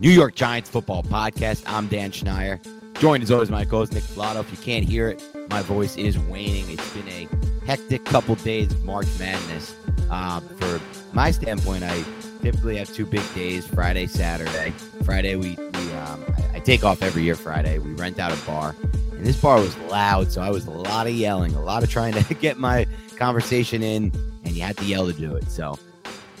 [0.00, 1.62] New York Giants football podcast.
[1.66, 2.60] I'm Dan Schneier.
[2.98, 4.40] Joined as always my co-host Nick Flato.
[4.40, 6.68] If you can't hear it, my voice is waning.
[6.68, 7.28] It's been a
[7.64, 9.74] hectic couple days of March Madness.
[10.10, 10.80] Um, for
[11.12, 12.02] my standpoint, I
[12.42, 14.72] typically have two big days: Friday, Saturday.
[15.04, 17.36] Friday, we, we um, I, I take off every year.
[17.36, 18.74] Friday, we rent out a bar,
[19.12, 21.88] and this bar was loud, so I was a lot of yelling, a lot of
[21.88, 22.86] trying to get my
[23.16, 24.12] conversation in,
[24.44, 25.48] and you had to yell to do it.
[25.50, 25.78] So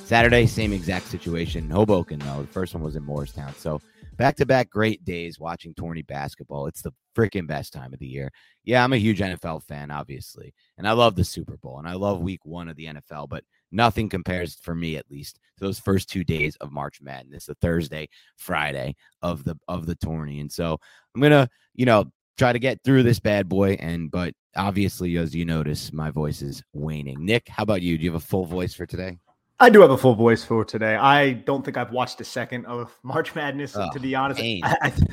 [0.04, 1.70] Saturday, same exact situation.
[1.70, 2.42] Hoboken, though.
[2.42, 3.54] The first one was in Morristown.
[3.54, 3.80] So
[4.18, 6.66] back to back great days watching tourney basketball.
[6.66, 8.30] It's the freaking best time of the year.
[8.64, 10.52] Yeah, I'm a huge NFL fan, obviously.
[10.76, 13.44] And I love the Super Bowl and I love week one of the NFL, but
[13.72, 17.54] nothing compares for me at least to those first two days of March Madness, the
[17.54, 20.40] Thursday, Friday of the of the tourney.
[20.40, 20.78] And so
[21.14, 22.04] I'm gonna, you know,
[22.36, 23.78] try to get through this bad boy.
[23.80, 27.24] And but obviously, as you notice, my voice is waning.
[27.24, 27.96] Nick, how about you?
[27.96, 29.18] Do you have a full voice for today?
[29.60, 30.96] I do have a full voice for today.
[30.96, 34.40] I don't think I've watched a second of March Madness, Oh, to be honest.
[34.40, 34.60] I,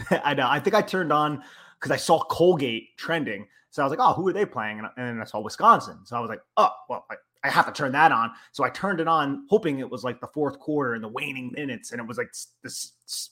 [0.09, 0.47] I, I know.
[0.50, 1.44] I think I turned on
[1.79, 3.47] because I saw Colgate trending.
[3.69, 4.79] So I was like, oh, who are they playing?
[4.79, 6.00] And, and then I saw Wisconsin.
[6.06, 8.31] So I was like, oh, well, I, I have to turn that on.
[8.52, 11.52] So I turned it on, hoping it was like the fourth quarter and the waning
[11.53, 11.91] minutes.
[11.91, 12.91] And it was like this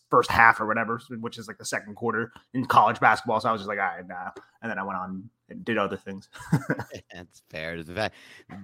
[0.09, 3.39] first half or whatever, which is like the second quarter in college basketball.
[3.41, 4.29] So I was just like, all right, nah.
[4.61, 6.29] And then I went on did other things.
[7.13, 7.81] That's fair.
[7.83, 8.15] The fact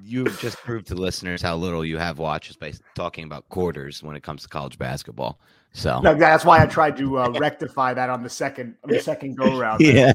[0.03, 4.03] you've just proved to listeners how little you have watched just by talking about quarters
[4.03, 5.39] when it comes to college basketball.
[5.73, 8.99] So No, that's why I tried to uh, rectify that on the second on the
[8.99, 9.81] second go round.
[9.81, 10.13] yeah.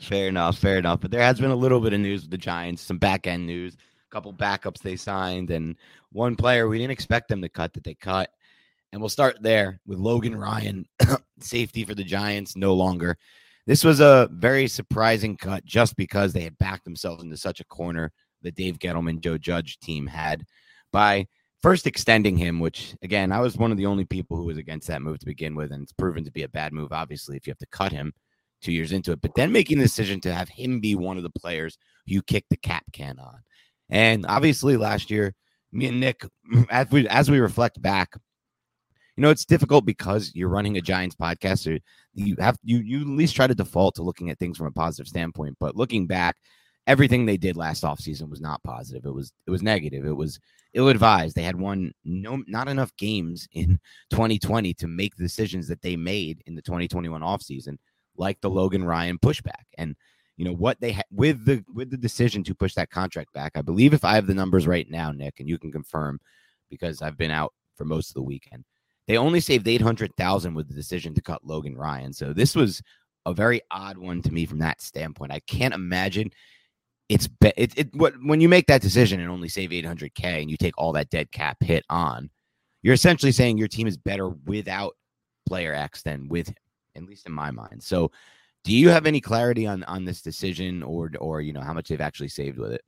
[0.00, 0.58] fair enough.
[0.58, 1.00] Fair enough.
[1.00, 3.46] But there has been a little bit of news with the Giants, some back end
[3.46, 5.76] news, a couple backups they signed, and
[6.12, 8.30] one player we didn't expect them to cut that they cut.
[8.92, 10.84] And we'll start there with Logan Ryan,
[11.40, 13.16] safety for the Giants, no longer.
[13.66, 17.64] This was a very surprising cut just because they had backed themselves into such a
[17.64, 18.12] corner
[18.42, 20.44] the Dave Gettleman, Joe Judge team had
[20.92, 21.26] by
[21.62, 24.88] first extending him, which again, I was one of the only people who was against
[24.88, 27.46] that move to begin with, and it's proven to be a bad move, obviously, if
[27.46, 28.12] you have to cut him
[28.62, 29.20] two years into it.
[29.20, 32.22] But then making the decision to have him be one of the players who you
[32.22, 33.40] kick the cap can on.
[33.88, 35.34] And obviously last year,
[35.72, 36.24] me and Nick,
[36.70, 38.16] as we as we reflect back,
[39.20, 41.58] you know, it's difficult because you're running a Giants podcast.
[41.58, 41.76] So
[42.14, 44.70] you have you you at least try to default to looking at things from a
[44.70, 45.58] positive standpoint.
[45.60, 46.38] But looking back,
[46.86, 49.04] everything they did last offseason was not positive.
[49.04, 50.06] It was it was negative.
[50.06, 50.40] It was
[50.72, 51.36] ill-advised.
[51.36, 53.78] They had won no not enough games in
[54.08, 57.76] 2020 to make the decisions that they made in the 2021 offseason,
[58.16, 59.66] like the Logan Ryan pushback.
[59.76, 59.96] And
[60.38, 63.52] you know what they had with the with the decision to push that contract back.
[63.54, 66.20] I believe if I have the numbers right now, Nick, and you can confirm
[66.70, 68.64] because I've been out for most of the weekend.
[69.10, 72.12] They only saved 800,000 with the decision to cut Logan Ryan.
[72.12, 72.80] So this was
[73.26, 75.32] a very odd one to me from that standpoint.
[75.32, 76.30] I can't imagine
[77.08, 80.48] it's be- it, it what when you make that decision and only save 800k and
[80.48, 82.30] you take all that dead cap hit on,
[82.82, 84.94] you're essentially saying your team is better without
[85.44, 86.54] player X than with him,
[86.94, 87.82] at least in my mind.
[87.82, 88.12] So,
[88.62, 91.88] do you have any clarity on on this decision or or you know how much
[91.88, 92.82] they've actually saved with it?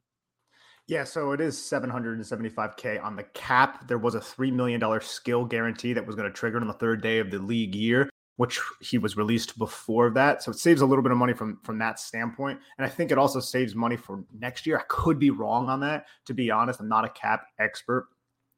[0.88, 3.86] Yeah, so it is 775k on the cap.
[3.86, 7.02] There was a $3 million skill guarantee that was going to trigger on the third
[7.02, 10.42] day of the league year, which he was released before that.
[10.42, 12.58] So it saves a little bit of money from from that standpoint.
[12.78, 14.78] And I think it also saves money for next year.
[14.78, 16.06] I could be wrong on that.
[16.26, 18.08] To be honest, I'm not a cap expert.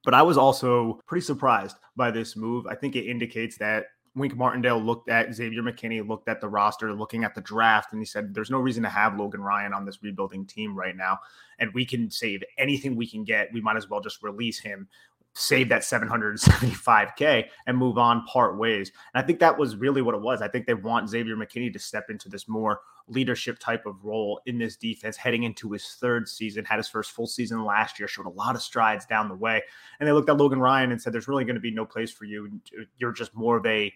[0.05, 2.67] But I was also pretty surprised by this move.
[2.67, 3.85] I think it indicates that
[4.17, 8.01] Wink Martindale looked at Xavier McKinney, looked at the roster, looking at the draft, and
[8.01, 11.19] he said, There's no reason to have Logan Ryan on this rebuilding team right now.
[11.59, 13.53] And we can save anything we can get.
[13.53, 14.89] We might as well just release him,
[15.35, 18.93] save that 775K, and move on part ways.
[19.13, 20.41] And I think that was really what it was.
[20.41, 24.41] I think they want Xavier McKinney to step into this more leadership type of role
[24.47, 28.09] in this defense heading into his third season, had his first full season last year,
[28.09, 29.63] showed a lot of strides down the way.
[30.01, 32.11] And they looked at Logan Ryan and said, There's really going to be no place
[32.11, 32.61] for you.
[32.99, 33.93] You're just more of a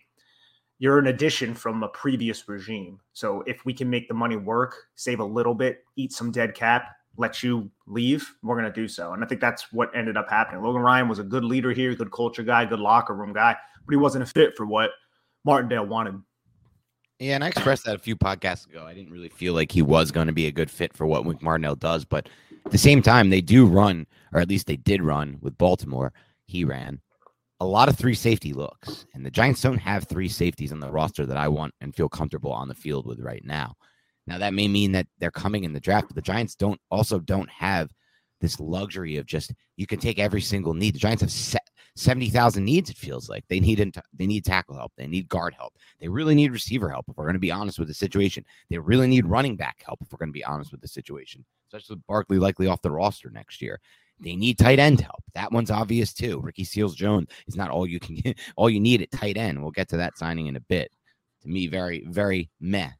[0.81, 3.01] you're an addition from a previous regime.
[3.13, 6.55] So if we can make the money work, save a little bit, eat some dead
[6.55, 9.13] cap, let you leave, we're going to do so.
[9.13, 10.63] And I think that's what ended up happening.
[10.63, 13.93] Logan Ryan was a good leader here, good culture guy, good locker room guy, but
[13.93, 14.93] he wasn't a fit for what
[15.45, 16.23] Martindale wanted.
[17.19, 18.87] Yeah, and I expressed that a few podcasts ago.
[18.87, 21.25] I didn't really feel like he was going to be a good fit for what
[21.25, 22.29] Wink Martindale does, but
[22.65, 26.13] at the same time, they do run, or at least they did run with Baltimore.
[26.47, 27.01] He ran
[27.61, 30.93] a lot of three safety looks, and the Giants don't have three safeties on the
[30.93, 33.75] roster that I want and feel comfortable on the field with right now.
[34.29, 37.19] Now that may mean that they're coming in the draft, but the Giants don't also
[37.19, 37.91] don't have
[38.43, 40.95] this luxury of just you can take every single need.
[40.95, 41.59] The Giants have se-
[41.97, 42.91] seventy thousand needs.
[42.91, 46.35] It feels like they need they need tackle help, they need guard help, they really
[46.35, 47.07] need receiver help.
[47.09, 50.01] If we're going to be honest with the situation, they really need running back help.
[50.03, 52.91] If we're going to be honest with the situation, especially with Barkley likely off the
[52.91, 53.81] roster next year.
[54.21, 55.23] They need tight end help.
[55.35, 56.41] That one's obvious too.
[56.43, 59.63] Ricky Seals Jones is not all you can get, all you need at tight end.
[59.63, 60.91] We'll get to that signing in a bit.
[61.43, 62.91] To me, very, very meh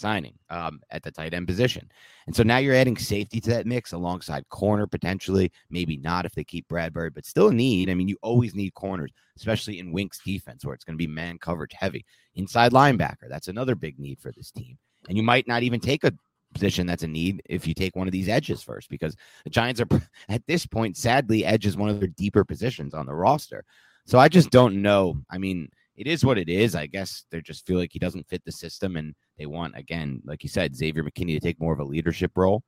[0.00, 1.88] signing um, at the tight end position.
[2.26, 6.32] And so now you're adding safety to that mix alongside corner potentially, maybe not if
[6.32, 7.90] they keep Bradberry, but still need.
[7.90, 11.06] I mean, you always need corners, especially in Wink's defense where it's going to be
[11.06, 12.04] man coverage heavy.
[12.34, 14.78] Inside linebacker, that's another big need for this team.
[15.08, 16.12] And you might not even take a
[16.52, 19.80] position that's a need if you take one of these edges first, because the Giants
[19.80, 19.88] are
[20.28, 23.64] at this point, sadly, edge is one of their deeper positions on the roster.
[24.06, 25.16] So I just don't know.
[25.30, 25.68] I mean,
[26.00, 26.74] it is what it is.
[26.74, 30.22] I guess they just feel like he doesn't fit the system, and they want again,
[30.24, 32.62] like you said, Xavier McKinney to take more of a leadership role.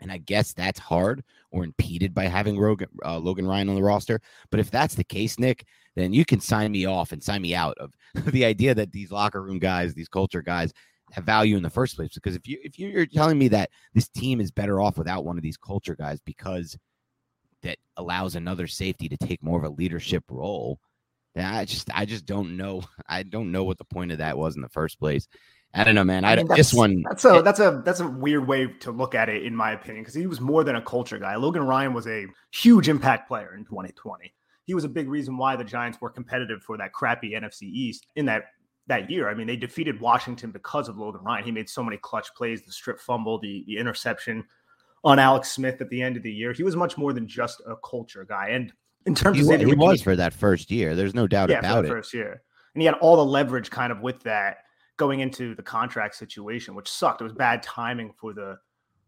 [0.00, 3.82] And I guess that's hard or impeded by having Rogan, uh, Logan Ryan on the
[3.82, 4.20] roster.
[4.50, 5.66] But if that's the case, Nick,
[5.96, 7.92] then you can sign me off and sign me out of
[8.32, 10.72] the idea that these locker room guys, these culture guys,
[11.10, 12.14] have value in the first place.
[12.14, 15.36] Because if you if you're telling me that this team is better off without one
[15.36, 16.78] of these culture guys because
[17.62, 20.78] that allows another safety to take more of a leadership role,
[21.36, 22.82] I just I just don't know.
[23.08, 25.28] I don't know what the point of that was in the first place.
[25.76, 26.24] I don't know, man.
[26.24, 29.14] I, I mean, this one that's a that's a that's a weird way to look
[29.14, 31.34] at it, in my opinion, because he was more than a culture guy.
[31.34, 34.32] Logan Ryan was a huge impact player in 2020.
[34.66, 38.06] He was a big reason why the Giants were competitive for that crappy NFC East
[38.14, 38.44] in that
[38.86, 39.28] that year.
[39.28, 41.44] I mean, they defeated Washington because of Logan Ryan.
[41.44, 44.44] He made so many clutch plays, the strip fumble, the, the interception
[45.02, 46.52] on Alex Smith at the end of the year.
[46.52, 48.48] He was much more than just a culture guy.
[48.50, 48.72] And
[49.06, 50.94] in terms he, of he was for that first year.
[50.94, 51.88] There's no doubt yeah, about it.
[51.88, 52.42] First year,
[52.74, 54.58] and he had all the leverage kind of with that
[54.96, 57.20] going into the contract situation, which sucked.
[57.20, 58.58] It was bad timing for the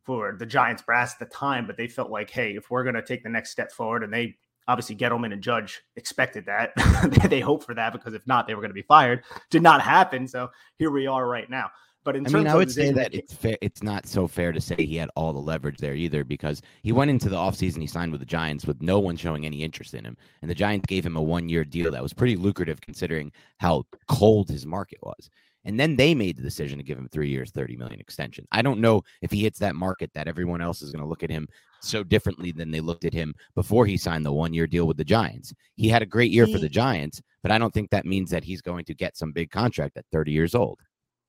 [0.04, 2.94] for the Giants brass at the time, but they felt like, hey, if we're going
[2.94, 4.36] to take the next step forward, and they
[4.68, 6.72] obviously Gettleman and Judge expected that.
[7.28, 9.22] they hoped for that because if not, they were going to be fired.
[9.50, 10.26] Did not happen.
[10.26, 11.70] So here we are right now.
[12.06, 13.58] But in I mean, I would say that it's fair.
[13.60, 16.92] It's not so fair to say he had all the leverage there either, because he
[16.92, 19.92] went into the offseason, he signed with the Giants with no one showing any interest
[19.92, 23.32] in him, and the Giants gave him a one-year deal that was pretty lucrative considering
[23.58, 25.28] how cold his market was.
[25.64, 28.46] And then they made the decision to give him three years, 30 million extension.
[28.52, 31.24] I don't know if he hits that market that everyone else is going to look
[31.24, 31.48] at him
[31.80, 34.96] so differently than they looked at him before he signed the one year deal with
[34.96, 35.52] the Giants.
[35.74, 38.30] He had a great year he, for the Giants, but I don't think that means
[38.30, 40.78] that he's going to get some big contract at 30 years old.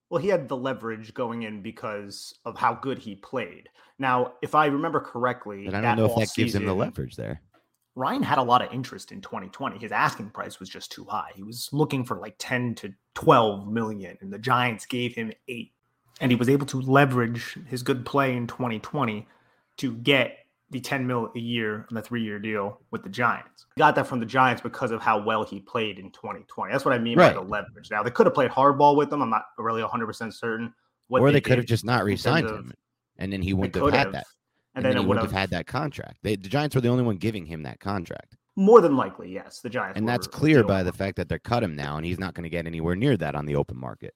[0.10, 3.70] Well, he had the leverage going in because of how good he played.
[4.00, 6.74] Now, if I remember correctly, but I don't know if that season, gives him the
[6.74, 7.42] leverage there.
[7.96, 9.80] Ryan had a lot of interest in 2020.
[9.80, 11.32] His asking price was just too high.
[11.36, 15.72] He was looking for like 10 to 12 million, and the Giants gave him eight.
[16.22, 19.28] And he was able to leverage his good play in 2020
[19.78, 20.38] to get
[20.70, 23.66] the 10 mil a year on the three year deal with the Giants.
[23.76, 26.72] He got that from the Giants because of how well he played in 2020.
[26.72, 27.34] That's what I mean right.
[27.34, 27.90] by the leverage.
[27.90, 29.22] Now, they could have played hardball with him.
[29.22, 30.74] I'm not really 100% certain.
[31.10, 32.74] or they, they could have just not re signed him,
[33.18, 34.26] and then he wouldn't have had that
[34.78, 36.18] and, then, then he would have had that contract.
[36.22, 38.36] They, the Giants were the only one giving him that contract.
[38.56, 39.60] More than likely, yes.
[39.60, 42.20] The Giants, and that's clear by the fact that they're cut him now, and he's
[42.20, 44.14] not going to get anywhere near that on the open market.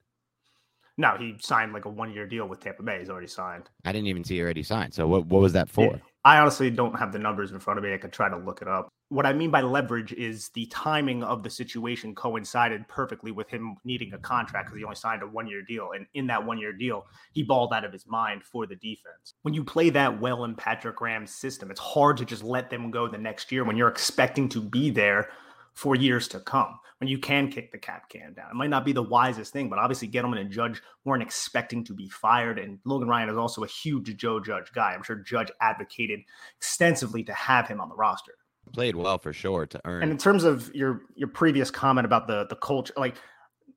[0.97, 2.99] No, he signed like a one-year deal with Tampa Bay.
[2.99, 3.69] He's already signed.
[3.85, 4.93] I didn't even see he already signed.
[4.93, 5.25] So what?
[5.25, 5.85] What was that for?
[5.85, 5.97] Yeah.
[6.23, 7.93] I honestly don't have the numbers in front of me.
[7.93, 8.89] I could try to look it up.
[9.09, 13.75] What I mean by leverage is the timing of the situation coincided perfectly with him
[13.83, 15.91] needing a contract because he only signed a one year deal.
[15.95, 19.33] And in that one year deal, he balled out of his mind for the defense.
[19.41, 22.91] When you play that well in Patrick Graham's system, it's hard to just let them
[22.91, 25.29] go the next year when you're expecting to be there
[25.73, 28.51] for years to come when you can kick the cap can down.
[28.51, 31.93] It might not be the wisest thing, but obviously Gettleman and Judge weren't expecting to
[31.93, 32.59] be fired.
[32.59, 34.93] And Logan Ryan is also a huge Joe Judge guy.
[34.93, 36.19] I'm sure Judge advocated
[36.57, 38.33] extensively to have him on the roster.
[38.73, 40.03] Played well for sure to earn.
[40.03, 43.15] And in terms of your your previous comment about the the culture, like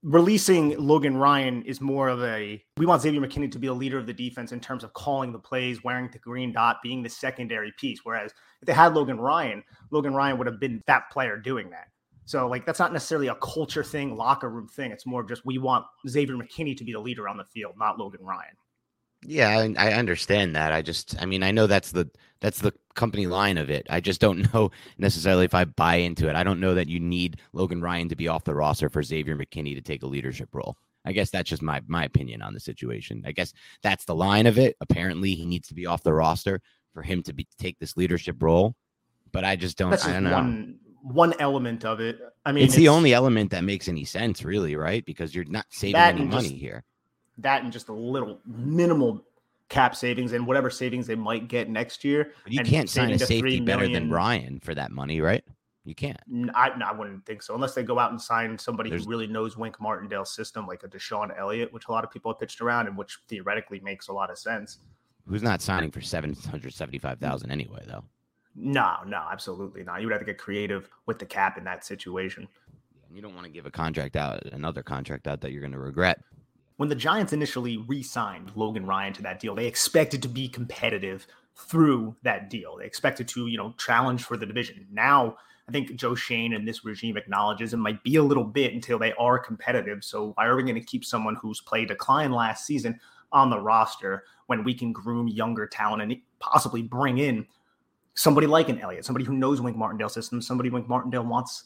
[0.04, 3.99] releasing Logan Ryan is more of a we want Xavier McKinney to be a leader
[3.99, 7.08] of the defense in terms of calling the plays, wearing the green dot, being the
[7.08, 8.00] secondary piece.
[8.04, 11.88] Whereas if they had Logan Ryan, Logan Ryan would have been that player doing that.
[12.26, 14.92] So like that's not necessarily a culture thing, locker room thing.
[14.92, 17.99] It's more just we want Xavier McKinney to be the leader on the field, not
[17.99, 18.56] Logan Ryan.
[19.26, 20.73] Yeah, I, I understand that.
[20.73, 23.87] I just, I mean, I know that's the that's the company line of it.
[23.88, 26.37] I just don't know necessarily if I buy into it.
[26.37, 29.37] I don't know that you need Logan Ryan to be off the roster for Xavier
[29.37, 30.76] McKinney to take a leadership role.
[31.07, 33.23] I guess that's just my my opinion on the situation.
[33.26, 33.52] I guess
[33.83, 34.76] that's the line of it.
[34.81, 36.61] Apparently, he needs to be off the roster
[36.93, 38.75] for him to be take this leadership role.
[39.33, 39.90] But I just don't.
[39.90, 40.33] That's I don't know.
[40.33, 42.19] One, one element of it.
[42.47, 45.04] I mean, it's, it's, the only element that makes any sense, really, right?
[45.04, 46.85] Because you're not saving any money just, here.
[47.38, 49.25] That and just a little minimal
[49.69, 52.33] cap savings and whatever savings they might get next year.
[52.45, 55.45] But you can't sign a safety better than Ryan for that money, right?
[55.87, 56.19] You can't.
[56.55, 59.26] I, I wouldn't think so, unless they go out and sign somebody There's, who really
[59.26, 62.62] knows Wink Martindale's system, like a DeShon Elliott, which a lot of people have pitched
[62.62, 64.79] around, and which theoretically makes a lot of sense.
[65.29, 68.05] Who's not signing for seven hundred seventy-five thousand anyway, though?
[68.57, 70.00] No, no, absolutely not.
[70.00, 72.49] You would have to get creative with the cap in that situation.
[73.12, 75.79] You don't want to give a contract out, another contract out that you're going to
[75.79, 76.21] regret.
[76.76, 80.49] When the Giants initially re signed Logan Ryan to that deal, they expected to be
[80.49, 82.76] competitive through that deal.
[82.78, 84.87] They expected to, you know, challenge for the division.
[84.90, 85.37] Now,
[85.69, 88.99] I think Joe Schoen and this regime acknowledges it might be a little bit until
[88.99, 90.04] they are competitive.
[90.04, 92.99] So why are we going to keep someone who's played a decline last season
[93.33, 97.47] on the roster when we can groom younger talent and possibly bring in
[98.14, 101.64] somebody like an Elliott, somebody who knows Wink Martindale system, somebody Wink Martindale wants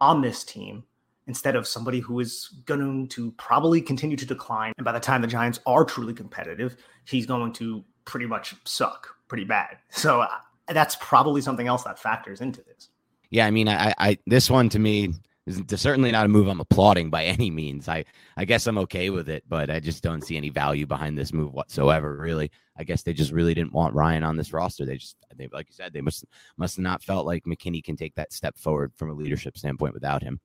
[0.00, 0.84] on this team
[1.28, 4.72] instead of somebody who is going to probably continue to decline.
[4.78, 9.14] And by the time the Giants are truly competitive, he's going to pretty much suck
[9.28, 9.76] pretty bad.
[9.90, 10.28] So uh,
[10.68, 12.88] that's probably something else that factors into this.
[13.30, 15.12] Yeah, I mean, I, I this one to me
[15.46, 17.88] is certainly not a move I'm applauding by any means.
[17.88, 18.04] I,
[18.36, 21.32] I guess I'm okay with it, but I just don't see any value behind this
[21.32, 22.16] move whatsoever.
[22.16, 24.86] Really, I guess they just really didn't want Ryan on this roster.
[24.86, 26.24] They just, they, like you said, they must
[26.56, 30.22] must not felt like McKinney can take that step forward from a leadership standpoint without
[30.22, 30.40] him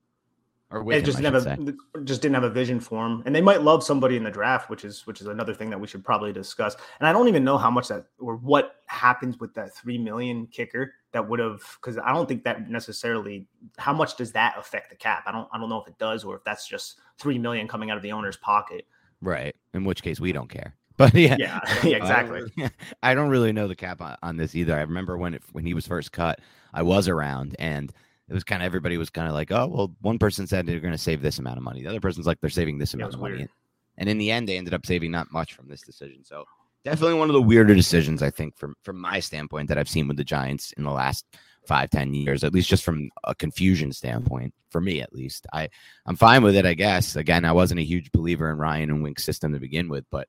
[0.72, 3.22] or with him, just a, just didn't have a vision for him.
[3.26, 5.80] And they might love somebody in the draft, which is which is another thing that
[5.80, 6.76] we should probably discuss.
[7.00, 10.48] And I don't even know how much that or what happens with that three million
[10.48, 14.90] kicker that would have because I don't think that necessarily how much does that affect
[14.90, 15.24] the cap?
[15.28, 17.92] I don't I don't know if it does or if that's just three million coming
[17.92, 18.88] out of the owner's pocket.
[19.22, 19.56] Right.
[19.74, 20.76] In which case we don't care.
[20.96, 22.42] But yeah, yeah, yeah exactly.
[22.56, 24.76] I don't, I don't really know the cap on, on this either.
[24.76, 26.40] I remember when it, when he was first cut,
[26.72, 27.92] I was around and
[28.30, 30.80] it was kind of everybody was kind of like, oh, well, one person said they're
[30.80, 31.82] going to save this amount of money.
[31.82, 33.38] The other person's like, they're saving this amount yeah, of money.
[33.38, 33.50] Weird.
[33.98, 36.24] And in the end, they ended up saving not much from this decision.
[36.24, 36.46] So
[36.84, 40.08] definitely one of the weirder decisions, I think, from from my standpoint that I've seen
[40.08, 41.26] with the Giants in the last
[41.68, 45.46] five, ten years, at least just from a confusion standpoint, for me at least.
[45.54, 45.70] I,
[46.06, 47.16] I'm fine with it, I guess.
[47.16, 50.28] Again, I wasn't a huge believer in Ryan and Wink's system to begin with, but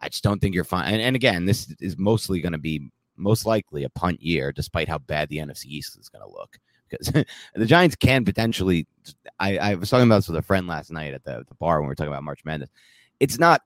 [0.00, 0.92] I just don't think you're fine.
[0.92, 4.88] And, and again, this is mostly going to be most likely a punt year, despite
[4.88, 7.12] how bad the NFC East is going to look because
[7.54, 8.86] the Giants can potentially.
[9.38, 11.80] I, I was talking about this with a friend last night at the, the bar
[11.80, 12.70] when we were talking about March Madness.
[13.20, 13.62] It's not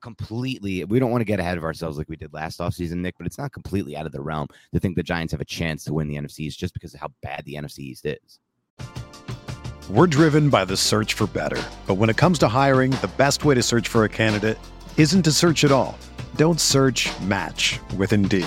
[0.00, 3.16] completely we don't want to get ahead of ourselves like we did last offseason, Nick,
[3.18, 5.84] but it's not completely out of the realm to think the Giants have a chance
[5.84, 8.38] to win the NFC East just because of how bad the NFC East is.
[9.90, 11.60] We're driven by the search for better.
[11.86, 14.58] But when it comes to hiring, the best way to search for a candidate
[14.96, 15.98] isn't to search at all.
[16.36, 18.46] Don't search match with Indeed.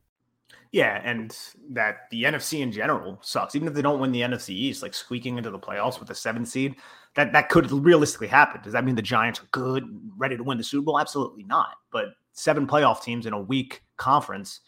[0.71, 1.37] Yeah, and
[1.71, 3.55] that the NFC in general sucks.
[3.55, 6.15] Even if they don't win the NFC East, like squeaking into the playoffs with a
[6.15, 6.75] seven seed,
[7.15, 8.61] that that could realistically happen.
[8.61, 9.83] Does that mean the Giants are good,
[10.17, 10.99] ready to win the Super Bowl?
[10.99, 11.75] Absolutely not.
[11.91, 14.61] But seven playoff teams in a weak conference,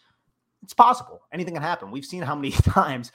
[0.62, 1.22] it's possible.
[1.32, 1.90] Anything can happen.
[1.90, 3.10] We've seen how many times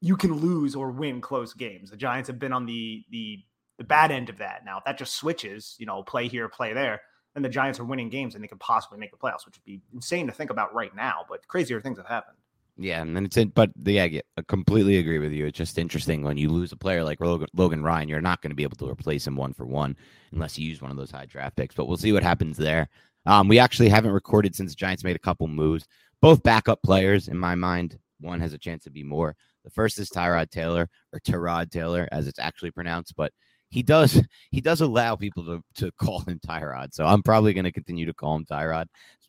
[0.00, 1.90] you can lose or win close games.
[1.90, 3.38] The Giants have been on the the
[3.78, 4.64] the bad end of that.
[4.66, 7.00] Now, if that just switches, you know, play here, play there,
[7.34, 9.64] and the Giants are winning games and they could possibly make the playoffs, which would
[9.64, 11.24] be insane to think about right now.
[11.28, 12.36] But crazier things have happened.
[12.80, 15.46] Yeah, and then it's in, but yeah, I completely agree with you.
[15.46, 18.52] It's just interesting when you lose a player like Logan, Logan Ryan, you're not going
[18.52, 19.96] to be able to replace him one for one
[20.30, 21.74] unless you use one of those high draft picks.
[21.74, 22.88] But we'll see what happens there.
[23.26, 25.86] Um, we actually haven't recorded since Giants made a couple moves.
[26.22, 27.98] Both backup players, in my mind.
[28.20, 29.36] One has a chance to be more.
[29.64, 33.32] The first is Tyrod Taylor or Tyrod Taylor, as it's actually pronounced, but
[33.70, 36.94] he does he does allow people to, to call him Tyrod.
[36.94, 38.86] So I'm probably going to continue to call him Tyrod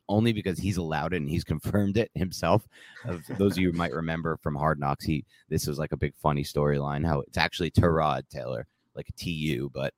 [0.07, 2.65] only because he's allowed it and he's confirmed it himself.
[3.05, 6.13] Of those of you might remember from Hard Knocks, he this was like a big
[6.21, 9.93] funny storyline how it's actually Tyrod Taylor, like a TU, but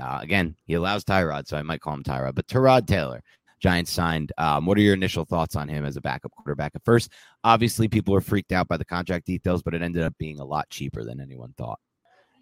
[0.00, 2.34] uh, again, he allows Tyrod, so I might call him Tyrod.
[2.34, 3.22] But Tyrod Taylor,
[3.60, 4.32] Giants signed.
[4.38, 6.72] Um, what are your initial thoughts on him as a backup quarterback?
[6.74, 7.12] At first,
[7.44, 10.44] obviously, people were freaked out by the contract details, but it ended up being a
[10.44, 11.78] lot cheaper than anyone thought.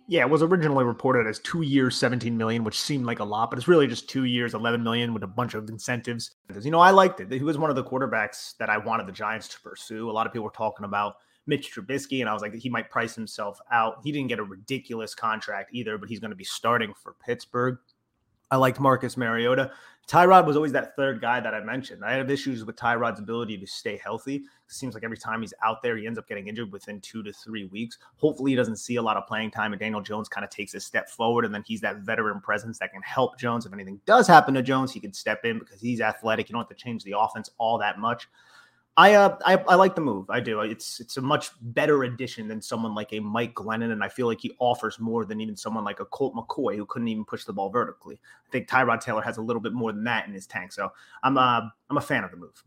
[0.09, 3.51] Yeah, it was originally reported as two years, 17 million, which seemed like a lot,
[3.51, 6.33] but it's really just two years, 11 million with a bunch of incentives.
[6.47, 7.31] Because, you know, I liked it.
[7.33, 10.11] He was one of the quarterbacks that I wanted the Giants to pursue.
[10.11, 11.15] A lot of people were talking about
[11.47, 13.97] Mitch Trubisky, and I was like, he might price himself out.
[14.05, 17.79] He didn't get a ridiculous contract either, but he's going to be starting for Pittsburgh.
[18.53, 19.73] I liked Marcus Mariota.
[20.07, 22.05] Tyrod was always that third guy that I mentioned.
[22.05, 24.37] I have issues with Tyrod's ability to stay healthy.
[24.37, 27.23] It seems like every time he's out there, he ends up getting injured within two
[27.23, 27.97] to three weeks.
[28.17, 30.75] Hopefully, he doesn't see a lot of playing time, and Daniel Jones kind of takes
[30.75, 33.65] a step forward, and then he's that veteran presence that can help Jones.
[33.65, 36.51] If anything does happen to Jones, he can step in because he's athletic.
[36.51, 38.29] You don't have to change the offense all that much.
[38.97, 40.29] I, uh, I I like the move.
[40.29, 40.61] I do.
[40.61, 44.27] It's it's a much better addition than someone like a Mike Glennon, and I feel
[44.27, 47.45] like he offers more than even someone like a Colt McCoy who couldn't even push
[47.45, 48.21] the ball vertically.
[48.47, 50.73] I think Tyrod Taylor has a little bit more than that in his tank.
[50.73, 52.63] So I'm uh, I'm a fan of the move.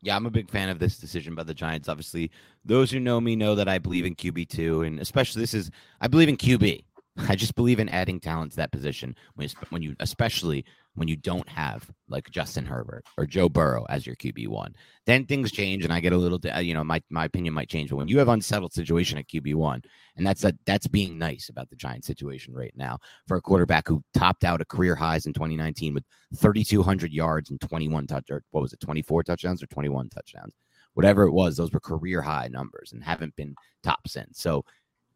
[0.00, 1.88] Yeah, I'm a big fan of this decision by the Giants.
[1.88, 2.30] Obviously,
[2.64, 5.72] those who know me know that I believe in QB two, and especially this is
[6.00, 6.84] I believe in QB.
[7.28, 10.64] I just believe in adding talent to that position when you, when you especially
[10.96, 14.74] when you don't have like Justin Herbert or Joe Burrow as your QB one.
[15.06, 17.90] Then things change, and I get a little, you know, my my opinion might change.
[17.90, 19.82] But when you have unsettled situation at QB one,
[20.16, 23.88] and that's a, that's being nice about the Giants situation right now for a quarterback
[23.88, 26.04] who topped out a career highs in 2019 with
[26.36, 30.54] 3,200 yards and 21 touch or what was it, 24 touchdowns or 21 touchdowns,
[30.94, 31.56] whatever it was.
[31.56, 34.40] Those were career high numbers and haven't been top since.
[34.40, 34.64] So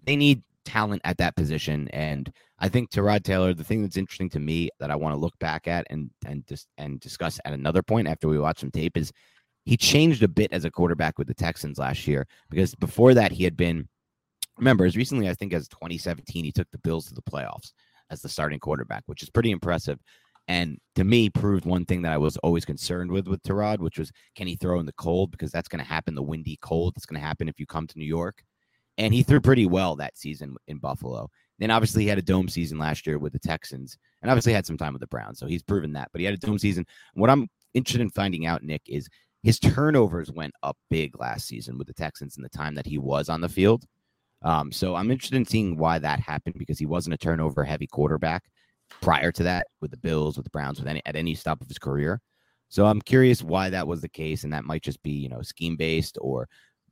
[0.05, 1.89] they need talent at that position.
[1.89, 5.21] And I think Tyrod Taylor, the thing that's interesting to me that I want to
[5.21, 8.71] look back at and and just and discuss at another point after we watch some
[8.71, 9.11] tape is
[9.65, 13.33] he changed a bit as a quarterback with the Texans last year because before that
[13.33, 13.89] he had been
[14.59, 17.73] remember as recently I think as 2017 he took the Bills to the playoffs
[18.11, 19.99] as the starting quarterback, which is pretty impressive.
[20.51, 23.99] And to me, proved one thing that I was always concerned with with Tyrod, which
[23.99, 26.95] was can he throw in the cold because that's going to happen the windy cold.
[26.95, 28.43] That's going to happen if you come to New York
[28.99, 31.31] and he threw pretty well that season in Buffalo.
[31.59, 34.67] Then obviously he had a dome season last year with the Texans, and obviously had
[34.67, 36.09] some time with the Browns, so he's proven that.
[36.13, 36.85] But he had a dome season.
[37.15, 39.09] What I'm interested in finding out, Nick, is
[39.43, 42.99] his turnovers went up big last season with the Texans in the time that he
[42.99, 43.85] was on the field.
[44.43, 47.87] Um, so I'm interested in seeing why that happened because he wasn't a turnover heavy
[47.87, 48.45] quarterback
[49.01, 51.69] prior to that with the Bills, with the Browns, with any at any stop of
[51.69, 52.21] his career.
[52.69, 55.43] So I'm curious why that was the case, and that might just be you know
[55.43, 56.49] scheme based or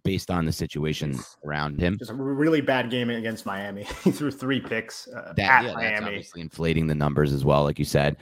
[0.06, 1.98] based on the situation around him.
[1.98, 3.82] Just a really bad game against Miami.
[4.04, 5.90] he threw three picks uh, that, at yeah, Miami.
[5.90, 8.16] That's obviously inflating the numbers as well, like you said.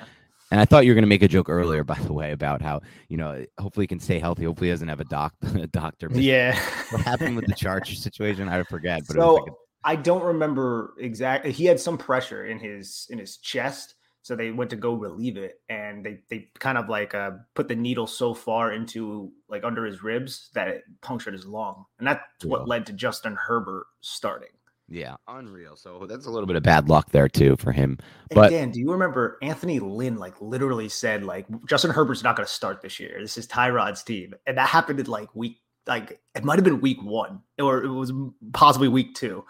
[0.51, 2.63] And I thought you were going to make a joke earlier, by the way, about
[2.63, 4.45] how you know hopefully he can stay healthy.
[4.45, 6.09] Hopefully he doesn't have a doc a doctor.
[6.15, 6.59] Yeah.
[6.91, 8.49] what happened with the Charger situation?
[8.49, 9.03] I forget.
[9.07, 11.53] But so like a- I don't remember exactly.
[11.53, 13.95] He had some pressure in his in his chest,
[14.25, 17.69] so they went to go relieve it, and they they kind of like uh, put
[17.69, 22.09] the needle so far into like under his ribs that it punctured his lung, and
[22.09, 24.49] that's what led to Justin Herbert starting.
[24.89, 25.77] yeah, unreal.
[25.77, 27.99] So that's a little bit of bad luck there too for him.
[28.31, 32.35] And But Dan, do you remember Anthony Lynn like literally said like Justin Herbert's not
[32.35, 33.19] going to start this year.
[33.21, 36.81] This is Tyrod's team, and that happened in like week like it might have been
[36.81, 38.11] week one or it was
[38.55, 39.45] possibly week two.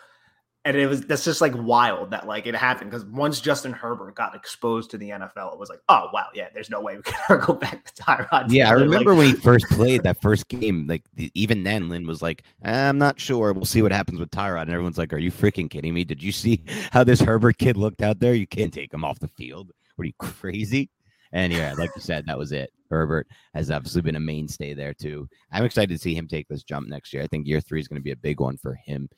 [0.66, 4.14] And it was that's just like wild that like it happened because once Justin Herbert
[4.14, 7.02] got exposed to the NFL, it was like, oh wow, yeah, there's no way we
[7.04, 8.46] can go back to Tyrod.
[8.48, 10.86] yeah, I remember Like, when he first played that first game.
[10.86, 13.52] Like the, even then, Lynn was like, "I'm not sure.
[13.52, 16.02] We'll see what happens with Tyrod." And everyone's like, "Are you freaking kidding me?
[16.02, 18.32] Did you see how this Herbert kid looked out there?
[18.34, 19.70] You can't take him off the field.
[19.96, 20.88] What are you crazy?"
[21.32, 22.70] And yeah, like you said, that was it.
[22.88, 25.28] Herbert has obviously been a mainstay there too.
[25.52, 27.22] I'm excited to see him take this jump next year.
[27.22, 29.08] I think year three is going to be a big one for him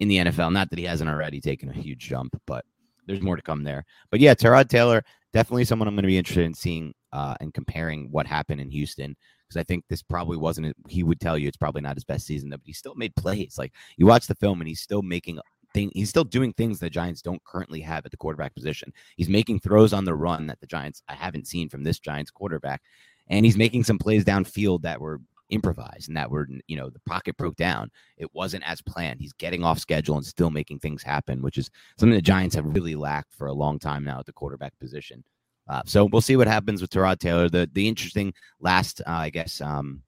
[0.00, 0.52] in the NFL.
[0.52, 2.64] Not that he hasn't already taken a huge jump, but
[3.06, 3.84] there's more to come there.
[4.10, 7.52] But yeah, Terod Taylor, definitely someone I'm going to be interested in seeing uh, and
[7.52, 10.74] comparing what happened in Houston because I think this probably wasn't.
[10.88, 13.56] He would tell you it's probably not his best season, but he still made plays.
[13.58, 15.38] Like you watch the film and he's still making
[15.74, 15.90] thing.
[15.94, 18.92] He's still doing things the Giants don't currently have at the quarterback position.
[19.16, 22.30] He's making throws on the run that the Giants I haven't seen from this Giants
[22.30, 22.82] quarterback,
[23.28, 27.00] and he's making some plays downfield that were improvised and that were you know the
[27.00, 31.02] pocket broke down it wasn't as planned he's getting off schedule and still making things
[31.02, 34.26] happen which is something the giants have really lacked for a long time now at
[34.26, 35.22] the quarterback position
[35.68, 37.48] uh, so we'll see what happens with Terod Taylor.
[37.48, 40.02] The the interesting last, uh, I guess, um,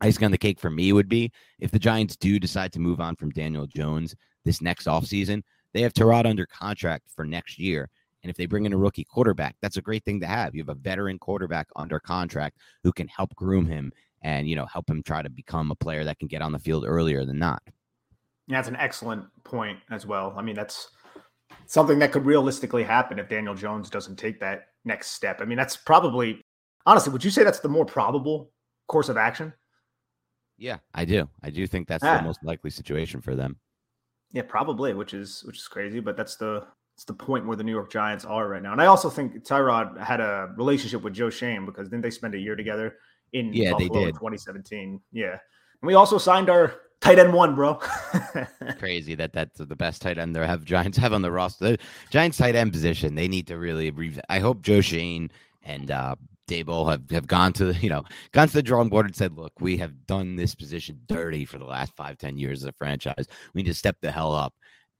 [0.00, 3.00] icing on the cake for me would be if the Giants do decide to move
[3.00, 5.42] on from Daniel Jones this next offseason,
[5.74, 7.88] they have Terod under contract for next year.
[8.22, 10.54] And if they bring in a rookie quarterback, that's a great thing to have.
[10.54, 14.66] You have a veteran quarterback under contract who can help groom him and you know
[14.66, 17.38] help him try to become a player that can get on the field earlier than
[17.38, 17.62] not.
[18.46, 20.34] Yeah, that's an excellent point as well.
[20.36, 20.88] I mean, that's
[21.66, 25.40] something that could realistically happen if Daniel Jones doesn't take that next step.
[25.40, 26.42] I mean, that's probably
[26.86, 28.50] honestly, would you say that's the more probable
[28.86, 29.52] course of action?
[30.56, 31.28] Yeah, I do.
[31.42, 32.16] I do think that's Ah.
[32.18, 33.58] the most likely situation for them.
[34.32, 37.62] Yeah, probably, which is which is crazy, but that's the it's the point where the
[37.62, 38.72] New York Giants are right now.
[38.72, 42.34] And I also think Tyrod had a relationship with Joe Schoen because didn't they spend
[42.34, 42.96] a year together
[43.32, 44.14] in Yeah, they Buffalo in did.
[44.14, 45.00] 2017?
[45.12, 45.30] Yeah.
[45.32, 45.38] And
[45.82, 47.74] we also signed our tight end one, bro.
[48.78, 51.72] crazy that that's the best tight end they have Giants have on the roster.
[51.72, 51.78] The
[52.10, 55.30] Giants tight end position, they need to really re- I hope Joe Schoen
[55.62, 56.16] and uh
[56.48, 59.36] Daboll have, have gone to the, you know, gone to the drawing board and said,
[59.36, 62.72] look, we have done this position dirty for the last five, ten years as a
[62.72, 63.26] franchise.
[63.52, 64.54] We need to step the hell up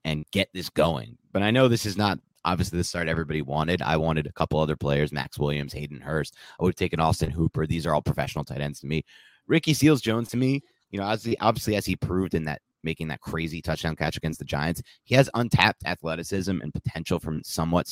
[0.05, 1.17] and get this going.
[1.33, 3.81] But I know this is not obviously the start everybody wanted.
[3.81, 6.35] I wanted a couple other players, Maxx Williams, Hayden Hurst.
[6.59, 7.67] I would have taken Austin Hooper.
[7.67, 9.03] These are all professional tight ends to me.
[9.47, 13.09] Ricky Seals Jones to me, you know, he obviously as he proved in that making
[13.09, 17.87] that crazy touchdown catch against the Giants, he has untapped athleticism and potential from somewhat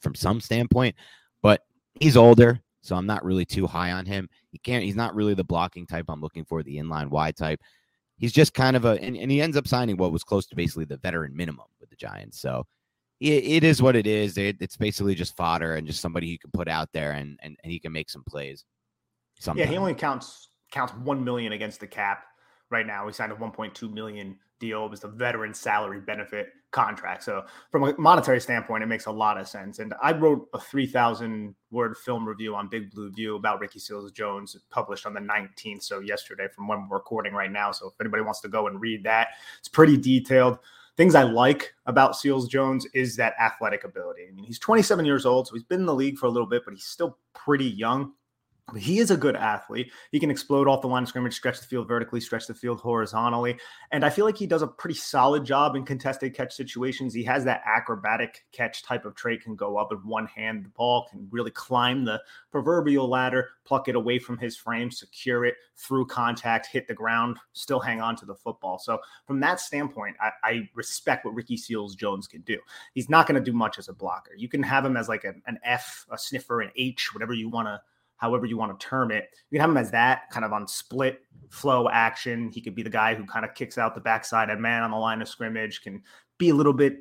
[0.00, 0.96] from some standpoint,
[1.42, 1.62] but
[1.94, 4.28] he's older, so I'm not really too high on him.
[4.50, 4.84] He can't.
[4.84, 7.60] He's not really the blocking type I'm looking for, the inline wide type.
[8.16, 10.56] He's just kind of a, and, and he ends up signing what was close to
[10.56, 12.40] basically the veteran minimum with the Giants.
[12.40, 12.66] So
[13.20, 14.38] it, it is what it is.
[14.38, 17.56] It, it's basically just fodder and just somebody you can put out there and and,
[17.62, 18.64] and he can make some plays.
[19.54, 22.24] yeah, he only counts counts one million against the cap
[22.70, 23.06] right now.
[23.06, 24.84] He signed a 1.2 million deal.
[24.84, 27.24] It was the veteran salary benefit contract.
[27.24, 29.80] So from a monetary standpoint, it makes a lot of sense.
[29.80, 34.12] And I wrote a 3,000 word film review on Big Blue View about Ricky Seals
[34.12, 35.82] Jones, published on the 19th.
[35.82, 37.72] So yesterday, from when we're recording right now.
[37.72, 39.28] So if anybody wants to go and read that,
[39.58, 40.58] it's pretty detailed.
[41.00, 44.26] Things I like about Seals Jones is that athletic ability.
[44.28, 46.46] I mean, he's 27 years old, so he's been in the league for a little
[46.46, 48.12] bit, but he's still pretty young.
[48.76, 49.92] He is a good athlete.
[50.12, 52.80] He can explode off the line of scrimmage, stretch the field vertically, stretch the field
[52.80, 53.58] horizontally.
[53.90, 57.14] And I feel like he does a pretty solid job in contested catch situations.
[57.14, 60.68] He has that acrobatic catch type of trait, can go up with one hand the
[60.70, 65.54] ball, can really climb the proverbial ladder, pluck it away from his frame, secure it
[65.76, 68.78] through contact, hit the ground, still hang on to the football.
[68.78, 72.58] So from that standpoint, I, I respect what Ricky Seals Jones can do.
[72.94, 74.32] He's not going to do much as a blocker.
[74.36, 77.48] You can have him as like an, an F, a sniffer, an H, whatever you
[77.48, 77.80] want to
[78.20, 79.30] however you want to term it.
[79.50, 82.50] You can have him as that kind of on split flow action.
[82.52, 84.90] He could be the guy who kind of kicks out the backside and man on
[84.90, 86.02] the line of scrimmage, can
[86.38, 86.98] be a little bit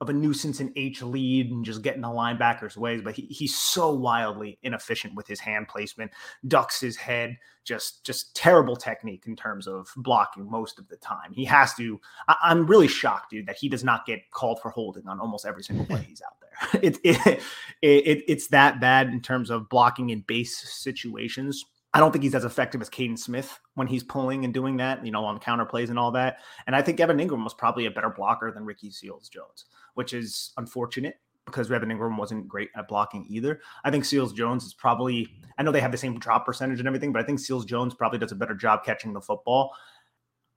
[0.00, 3.56] of a nuisance in H lead and just getting the linebackers' ways, but he, he's
[3.56, 6.10] so wildly inefficient with his hand placement,
[6.46, 11.32] ducks his head, just just terrible technique in terms of blocking most of the time.
[11.32, 12.00] He has to.
[12.28, 15.46] I, am really shocked, dude, that he does not get called for holding on almost
[15.46, 16.46] every single play he's out there.
[16.82, 17.42] It, it,
[17.82, 21.66] it, it's that bad in terms of blocking in base situations.
[21.96, 25.02] I don't think he's as effective as Kaden Smith when he's pulling and doing that,
[25.02, 26.40] you know, on counter plays and all that.
[26.66, 30.12] And I think Evan Engram was probably a better blocker than Ricky Seals Jones, which
[30.12, 31.14] is unfortunate
[31.46, 33.62] because Evan Engram wasn't great at blocking either.
[33.82, 36.86] I think Seals Jones is probably, I know they have the same drop percentage and
[36.86, 39.74] everything, but I think Seals Jones probably does a better job catching the football.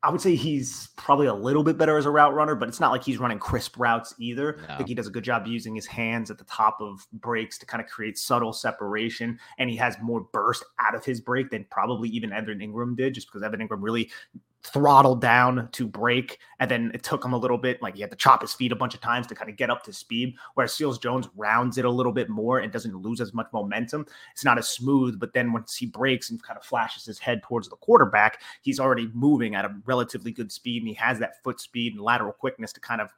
[0.02, 2.80] I would say he's probably a little bit better as a route runner, but it's
[2.80, 4.58] not like he's running crisp routes either.
[4.68, 4.74] No.
[4.74, 7.58] I think he does a good job using his hands at the top of breaks
[7.58, 9.38] to kind of create subtle separation.
[9.58, 13.14] And he has more burst out of his break than probably even Evan Engram did,
[13.14, 14.10] just because Evan Engram really
[14.64, 16.40] throttled down to break.
[16.60, 18.72] And then it took him a little bit, like he had to chop his feet
[18.72, 20.36] a bunch of times to kind of get up to speed.
[20.54, 24.06] Whereas Seals Jones rounds it a little bit more and doesn't lose as much momentum.
[24.34, 27.42] It's not as smooth, but then once he breaks and kind of flashes his head
[27.44, 30.82] towards the quarterback, he's already moving at a relatively good speed.
[30.82, 33.10] And he has that foot speed and lateral quickness to kind of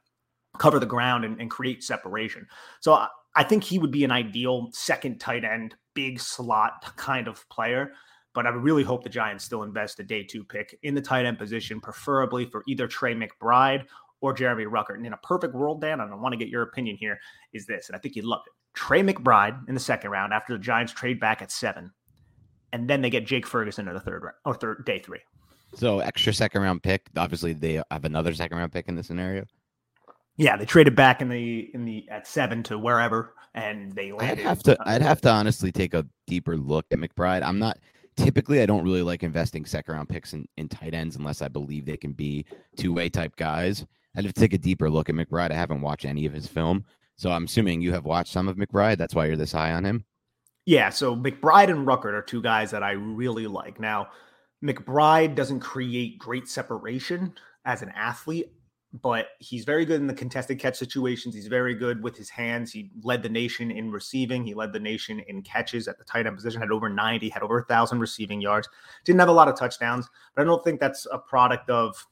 [0.57, 2.47] cover the ground and, and create separation.
[2.81, 7.27] So I, I think he would be an ideal second tight end, big slot kind
[7.27, 7.93] of player.
[8.33, 11.25] But I really hope the Giants still invest a day two pick in the tight
[11.25, 13.85] end position, preferably for either Trey McBride
[14.21, 14.95] or Jeremy Ruckert.
[14.95, 17.19] And in a perfect world, Dan, and I want to get your opinion here,
[17.53, 18.53] is this, and I think you'd love it.
[18.73, 21.91] Trey McBride in the second round after the Giants trade back at seven,
[22.71, 25.19] and then they get Jake Ferguson in the third round or third day three.
[25.75, 27.07] So extra second round pick.
[27.17, 29.45] Obviously, they have another second round pick in this scenario.
[30.37, 34.39] Yeah, they traded back in the in the at seven to wherever, and they landed.
[34.39, 34.77] I'd have to.
[34.85, 37.43] I'd have to honestly take a deeper look at McBride.
[37.43, 37.77] I'm not
[38.23, 41.47] typically I don't really like investing second round picks in, in tight ends unless I
[41.47, 42.45] believe they can be
[42.77, 43.85] two way type guys.
[44.15, 45.51] I'd have to take a deeper look at McBride.
[45.51, 46.85] I haven't watched any of his film.
[47.15, 48.97] So I'm assuming you have watched some of McBride.
[48.97, 50.05] That's why you're this high on him.
[50.65, 50.89] Yeah.
[50.89, 53.79] So McBride and Ruckert are two guys that I really like.
[53.79, 54.09] Now,
[54.63, 57.33] McBride doesn't create great separation
[57.65, 58.51] as an athlete
[58.93, 61.33] but he's very good in the contested catch situations.
[61.33, 62.71] He's very good with his hands.
[62.71, 64.45] He led the nation in receiving.
[64.45, 67.41] He led the nation in catches at the tight end position, had over 90, had
[67.41, 68.67] over a thousand receiving yards.
[69.05, 72.05] Didn't have a lot of touchdowns, but I don't think that's a product of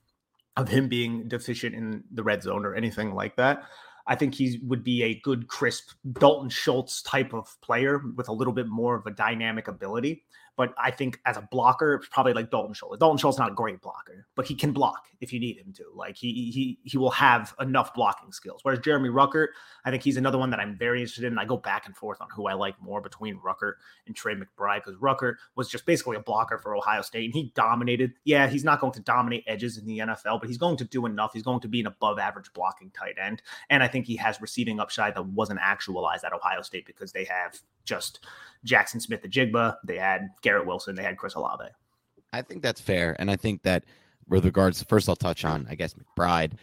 [0.57, 3.63] of him being deficient in the red zone or anything like that.
[4.07, 8.33] I think he would be a good, crisp Dalton Schultz type of player with a
[8.33, 10.23] little bit more of a dynamic ability.
[10.59, 12.99] But I think as a blocker, it's probably like Dalton Schultz.
[12.99, 15.85] Dalton Schultz not a great blocker, but he can block if you need him to.
[15.95, 18.59] Like he he he will have enough blocking skills.
[18.63, 19.47] Whereas Jeremy Ruckert,
[19.85, 21.37] I think he's another one that I'm very interested in.
[21.37, 24.83] I go back and forth on who I like more between Ruckert and Trey McBride
[24.83, 28.11] because Ruckert was just basically a blocker for Ohio State and he dominated.
[28.25, 31.05] Yeah, he's not going to dominate edges in the NFL, but he's going to do
[31.05, 31.31] enough.
[31.31, 33.41] He's going to be an above average blocking tight end.
[33.69, 37.23] And I think he has receiving upside that wasn't actualized at Ohio State because they
[37.23, 37.57] have
[37.89, 38.25] just
[38.63, 41.65] Jackson Smith-Njigba, they had Garrett Wilson, they had Chris Olave.
[42.31, 43.83] I think that's fair, and I think that
[44.27, 46.53] with regards, first I'll touch on, I guess McBride.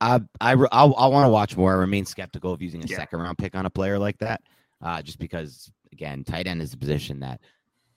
[0.00, 1.72] I I I, I want to watch more.
[1.72, 2.96] I remain skeptical of using a yeah.
[2.96, 4.42] second round pick on a player like that,
[4.82, 7.40] uh, just because again, tight end is a position that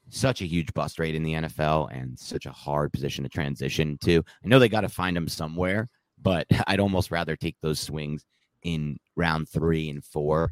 [0.09, 3.97] such a huge bust rate in the NFL and such a hard position to transition
[4.03, 4.23] to.
[4.43, 5.89] I know they got to find him somewhere,
[6.21, 8.23] but I'd almost rather take those swings
[8.61, 10.51] in round three and four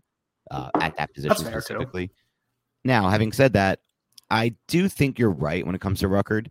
[0.53, 2.07] uh, at that position specifically.
[2.07, 2.13] Too.
[2.85, 3.79] Now, having said that,
[4.29, 6.47] I do think you're right when it comes to Ruckert.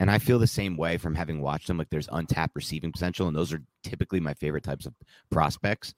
[0.00, 1.78] And I feel the same way from having watched him.
[1.78, 4.94] Like there's untapped receiving potential, and those are typically my favorite types of
[5.30, 5.94] prospects.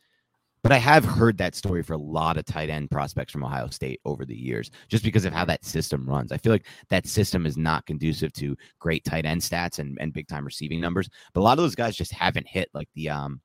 [0.62, 3.68] But I have heard that story for a lot of tight end prospects from Ohio
[3.68, 6.32] State over the years, just because of how that system runs.
[6.32, 10.12] I feel like that system is not conducive to great tight end stats and, and
[10.12, 11.08] big time receiving numbers.
[11.32, 13.40] But a lot of those guys just haven't hit like the um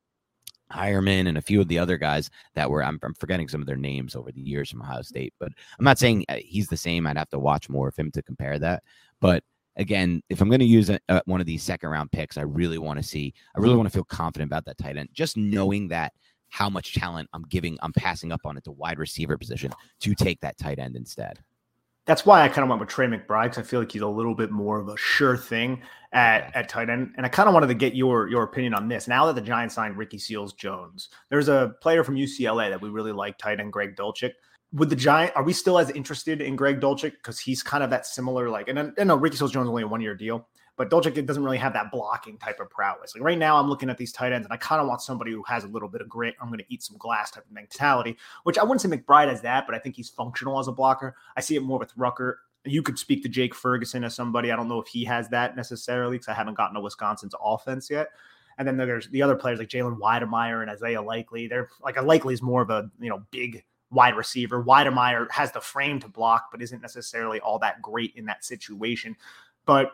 [0.72, 3.66] Heuerman and a few of the other guys that were I'm, I'm, forgetting some of
[3.66, 6.76] their names over the years from Ohio State, but I'm not saying uh, he's the
[6.76, 7.06] same.
[7.06, 8.82] I'd have to watch more of him to compare that.
[9.20, 9.44] But
[9.76, 12.42] again, if I'm going to use a, a, one of these second round picks, I
[12.42, 15.10] really want to see, I really want to feel confident about that tight end.
[15.12, 16.12] Just knowing that
[16.48, 20.14] how much talent I'm giving, I'm passing up on it to wide receiver position to
[20.14, 21.38] take that tight end instead
[22.04, 24.08] that's why I kind of went with Trey McBride because I feel like he's a
[24.08, 27.14] little bit more of a sure thing at, at tight end.
[27.16, 29.06] And I kind of wanted to get your your opinion on this.
[29.06, 32.88] Now that the Giants signed Ricky Seals Jones, there's a player from UCLA that we
[32.88, 34.32] really like, tight end Greg Dulcich.
[34.72, 37.90] Would the Giant are we still as interested in Greg Dulcich because he's kind of
[37.90, 40.48] that similar like and I know Ricky Seals Jones only a one year deal,
[40.82, 43.14] but Dulcich doesn't really have that blocking type of prowess.
[43.14, 45.30] Like right now, I'm looking at these tight ends, and I kind of want somebody
[45.30, 46.34] who has a little bit of grit.
[46.40, 49.40] I'm going to eat some glass type of mentality, which I wouldn't say McBride has
[49.42, 51.14] that, but I think he's functional as a blocker.
[51.36, 52.40] I see it more with Rucker.
[52.64, 54.50] You could speak to Jake Ferguson as somebody.
[54.50, 57.88] I don't know if he has that necessarily because I haven't gotten to Wisconsin's offense
[57.88, 58.08] yet.
[58.58, 61.46] And then there's the other players like Jalen Wydermyer and Isaiah Likely.
[61.46, 64.64] They're like a Likely is more of a you know big wide receiver.
[64.64, 69.14] Wydermyer has the frame to block, but isn't necessarily all that great in that situation.
[69.64, 69.92] But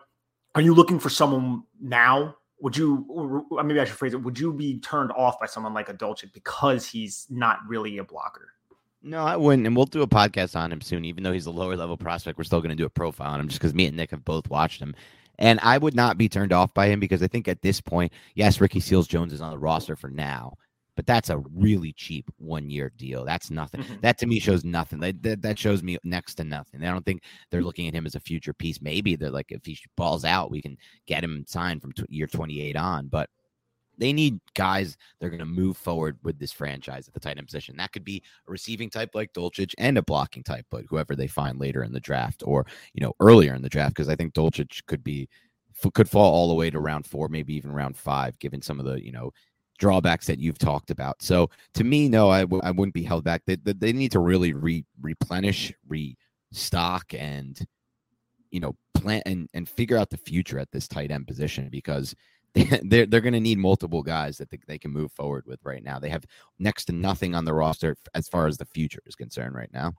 [0.59, 2.35] are you looking for someone now?
[2.61, 5.89] Would you, maybe I should phrase it, would you be turned off by someone like
[5.89, 5.97] a
[6.35, 8.55] because he's not really a blocker?
[9.01, 9.69] No, I wouldn't.
[9.69, 12.37] And we'll do a podcast on him soon, even though he's a lower level prospect.
[12.37, 14.25] We're still going to do a profile on him just because me and Nick have
[14.25, 14.97] both watched him.
[15.39, 18.13] And I would not be turned off by him because I think at this point,
[18.35, 20.55] yes, Ricky Seals Jones is on the roster for now,
[20.99, 23.25] but that's a really cheap one year deal.
[23.25, 23.83] That's nothing.
[23.83, 24.01] Mm-hmm.
[24.01, 24.99] That to me shows nothing.
[24.99, 26.83] That, that, that shows me next to nothing.
[26.83, 28.83] I don't think they're looking at him as a future piece.
[28.83, 32.27] Maybe they're like, if he balls out, we can get him signed from t- year
[32.27, 33.07] 28 on.
[33.07, 33.31] But
[33.97, 37.47] they need guys they're going to move forward with this franchise at the tight end
[37.47, 37.77] position.
[37.77, 41.29] That could be a receiving type like Dulcich and a blocking type, but whoever they
[41.29, 44.35] find later in the draft or you know earlier in the draft, because I think
[44.35, 45.29] Dulcich could be
[45.95, 48.87] could fall all the way to round four, maybe even round five, given some of
[48.87, 49.33] the you know
[49.79, 51.23] drawbacks that you've talked about.
[51.23, 53.43] So to me, no, I w- I wouldn't be held back.
[53.47, 57.59] They, they need to really re- replenish, restock, and
[58.51, 62.15] you know plan and, and figure out the future at this tight end position because
[62.55, 65.83] they're they're going to need multiple guys that they, they can move forward with right
[65.83, 65.99] now.
[65.99, 66.25] They have
[66.59, 69.95] next to nothing on the roster as far as the future is concerned right now.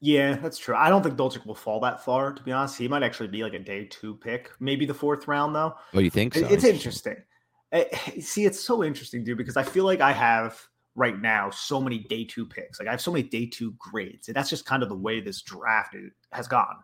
[0.00, 0.74] Yeah, that's true.
[0.74, 2.76] I don't think Dulcich will fall that far, to be honest.
[2.76, 5.76] He might actually be like a day two pick, maybe the fourth round, though.
[5.94, 6.46] Oh, you think so?
[6.46, 7.16] It's interesting.
[7.74, 10.58] Eh, see, it's so interesting, dude, because I feel like I have
[10.94, 12.78] right now so many day two picks.
[12.78, 14.28] Like I have so many day two grades.
[14.28, 15.96] And that's just kind of the way this draft
[16.32, 16.76] has gone.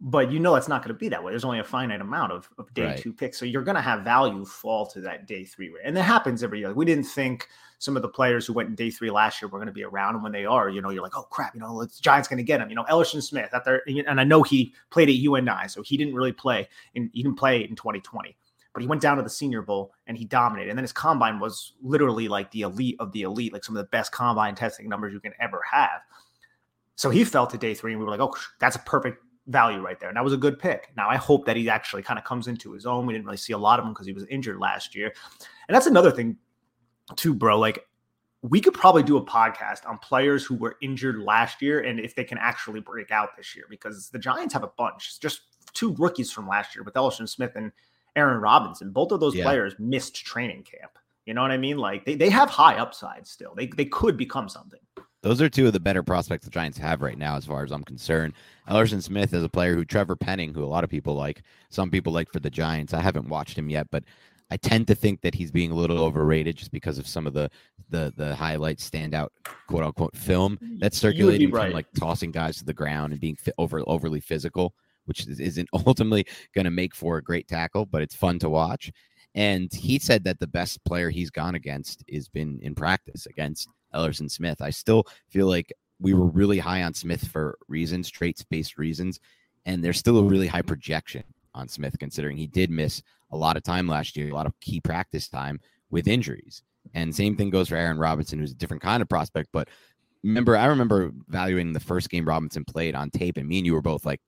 [0.00, 1.32] But you know it's not going to be that way.
[1.32, 2.98] There's only a finite amount of, of day right.
[2.98, 3.36] two picks.
[3.36, 5.70] So you're going to have value fall to that day three.
[5.84, 6.68] And that happens every year.
[6.68, 9.48] Like we didn't think some of the players who went in day three last year
[9.48, 10.14] were going to be around.
[10.14, 12.38] And when they are, you know, you're like, oh crap, you know, it's Giants going
[12.38, 12.70] to get him.
[12.70, 13.82] You know, Elerson Smith out there.
[13.86, 17.36] And I know he played at UNI, so he didn't really play in, he didn't
[17.36, 18.36] play in 2020
[18.78, 20.70] but he went down to the Senior Bowl and he dominated.
[20.70, 23.82] And then his combine was literally like the elite of the elite, like some of
[23.82, 26.00] the best combine testing numbers you can ever have.
[26.94, 29.80] So he fell to day three, and we were like, oh, that's a perfect value
[29.80, 30.08] right there.
[30.08, 30.92] And that was a good pick.
[30.96, 33.04] Now I hope that he actually kind of comes into his own.
[33.04, 35.12] We didn't really see a lot of him because he was injured last year.
[35.66, 36.36] And that's another thing,
[37.16, 37.58] too, bro.
[37.58, 37.84] Like
[38.42, 42.14] we could probably do a podcast on players who were injured last year and if
[42.14, 45.20] they can actually break out this year because the Giants have a bunch.
[45.20, 45.40] Just
[45.72, 47.72] two rookies from last year with Elerson Smith and
[48.16, 48.90] Aaron Robinson.
[48.90, 49.44] Both of those yeah.
[49.44, 50.92] players missed training camp.
[51.26, 51.76] You know what I mean?
[51.76, 53.54] Like they, they have high upside still.
[53.54, 54.80] They they could become something.
[55.22, 57.72] Those are two of the better prospects the Giants have right now, as far as
[57.72, 58.34] I'm concerned.
[58.68, 61.90] Elerson Smith is a player who Trevor Penning, who a lot of people like, some
[61.90, 62.94] people like for the Giants.
[62.94, 64.04] I haven't watched him yet, but
[64.50, 67.34] I tend to think that he's being a little overrated just because of some of
[67.34, 67.50] the
[67.90, 69.28] the the highlights standout
[69.66, 71.66] quote unquote film that's circulating right.
[71.66, 74.74] from like tossing guys to the ground and being over overly physical
[75.08, 78.92] which isn't ultimately going to make for a great tackle, but it's fun to watch.
[79.34, 83.68] And he said that the best player he's gone against has been in practice against
[83.94, 84.60] Elerson Smith.
[84.60, 89.20] I still feel like we were really high on Smith for reasons, traits based reasons.
[89.66, 93.56] And there's still a really high projection on Smith, considering he did miss a lot
[93.56, 96.62] of time last year, a lot of key practice time with injuries.
[96.94, 99.50] And same thing goes for Aaron Robinson, who's a different kind of prospect.
[99.52, 99.68] But
[100.22, 103.74] remember, I remember valuing the first game Robinson played on tape, and me and you
[103.74, 104.20] were both like,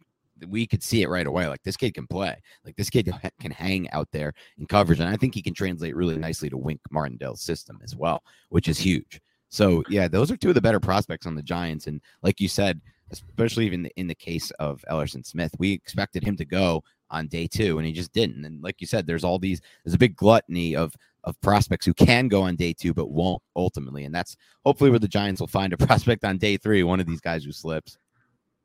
[0.49, 1.47] we could see it right away.
[1.49, 2.41] Like this kid can play.
[2.65, 5.97] Like this kid can hang out there in coverage, and I think he can translate
[5.97, 9.21] really nicely to Wink Martindale's system as well, which is huge.
[9.49, 12.49] So yeah, those are two of the better prospects on the Giants, and like you
[12.49, 17.27] said, especially even in the case of Elerson Smith, we expected him to go on
[17.27, 18.45] day two, and he just didn't.
[18.45, 21.93] And like you said, there's all these there's a big gluttony of of prospects who
[21.93, 25.49] can go on day two but won't ultimately, and that's hopefully where the Giants will
[25.49, 27.99] find a prospect on day three, one of these guys who slips.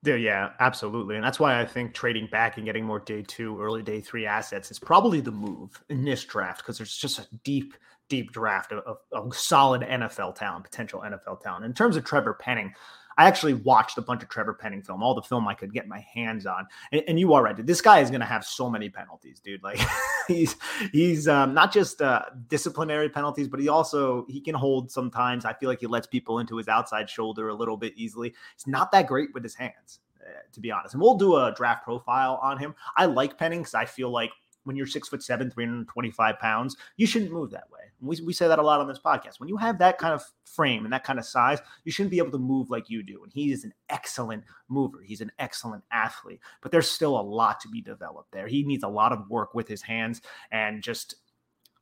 [0.06, 1.16] Yeah, absolutely.
[1.16, 4.26] And that's why I think trading back and getting more day two, early day three
[4.26, 7.74] assets is probably the move in this draft because there's just a deep,
[8.10, 11.66] deep draft of, of, of, solid NFL talent, potential NFL talent.
[11.66, 12.74] In terms of Trevor Penning,
[13.18, 15.88] I actually watched a bunch of Trevor Penning film, all the film I could get
[15.88, 16.68] my hands on.
[16.92, 17.56] And, and you are right.
[17.56, 17.68] Dude.
[17.68, 19.64] This guy is going to have so many penalties, dude.
[19.64, 19.80] Like
[20.28, 20.56] he's
[20.92, 25.46] he's um, not just uh, disciplinary penalties, but he also he can hold sometimes.
[25.46, 28.34] I feel like he lets people into his outside shoulder a little bit easily.
[28.56, 30.94] He's not that great with his hands, uh, to be honest.
[30.94, 32.76] And we'll do a draft profile on him.
[32.98, 34.32] I like Penning because I feel like
[34.66, 37.80] when you're six foot seven, 325 pounds, you shouldn't move that way.
[38.06, 39.40] We, we say that a lot on this podcast.
[39.40, 42.18] When you have that kind of frame and that kind of size, you shouldn't be
[42.18, 43.24] able to move like you do.
[43.24, 45.02] And he is an excellent mover.
[45.04, 48.48] He's an excellent athlete, but there's still a lot to be developed there.
[48.48, 51.16] He needs a lot of work with his hands and just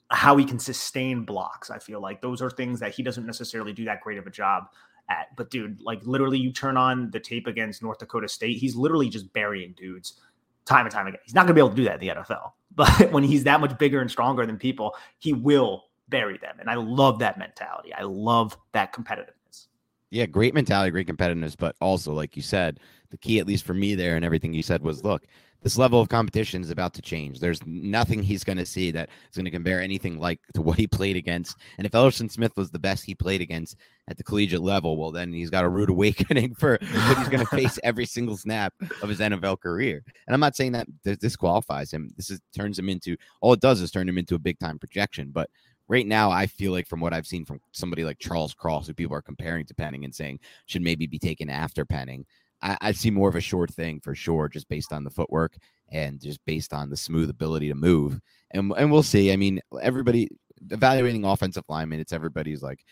[0.10, 1.72] how he can sustain blocks.
[1.72, 4.32] I feel like those are things that he doesn't necessarily do that great of a
[4.32, 4.66] job
[5.10, 5.36] at.
[5.36, 9.10] But dude, like literally, you turn on the tape against North Dakota State, he's literally
[9.10, 10.20] just burying dudes
[10.66, 11.20] time and time again.
[11.26, 12.52] He's not going to be able to do that in the NFL.
[12.76, 16.58] But when he's that much bigger and stronger than people, he will bury them.
[16.60, 17.94] And I love that mentality.
[17.94, 19.68] I love that competitiveness.
[20.12, 22.80] Yeah, great mentality, great competitiveness, but also, like you said,
[23.10, 25.26] the key, at least for me there and everything you said, was look,
[25.64, 27.40] this level of competition is about to change.
[27.40, 30.78] There's nothing he's going to see that is going to compare anything like to what
[30.78, 31.58] he played against.
[31.78, 33.78] And if Elerson Smith was the best he played against
[34.10, 37.46] at the collegiate level, well, then he's got a rude awakening for what he's going
[37.46, 40.04] to face every single snap of his NFL career.
[40.28, 42.12] And I'm not saying that this disqualifies him.
[42.18, 44.78] This is turns him into all it does is turn him into a big time
[44.78, 45.32] projection.
[45.32, 45.50] But
[45.88, 48.94] right now, I feel like from what I've seen from somebody like Charles Cross, who
[48.94, 52.26] people are comparing to Penning and saying should maybe be taken after Penning.
[52.62, 55.58] I, I see more of a short thing for sure, just based on the footwork
[55.92, 58.20] and just based on the smooth ability to move.
[58.52, 59.32] And and we'll see.
[59.32, 60.30] I mean, everybody
[60.72, 62.84] evaluating offensive linemen, it's everybody's like,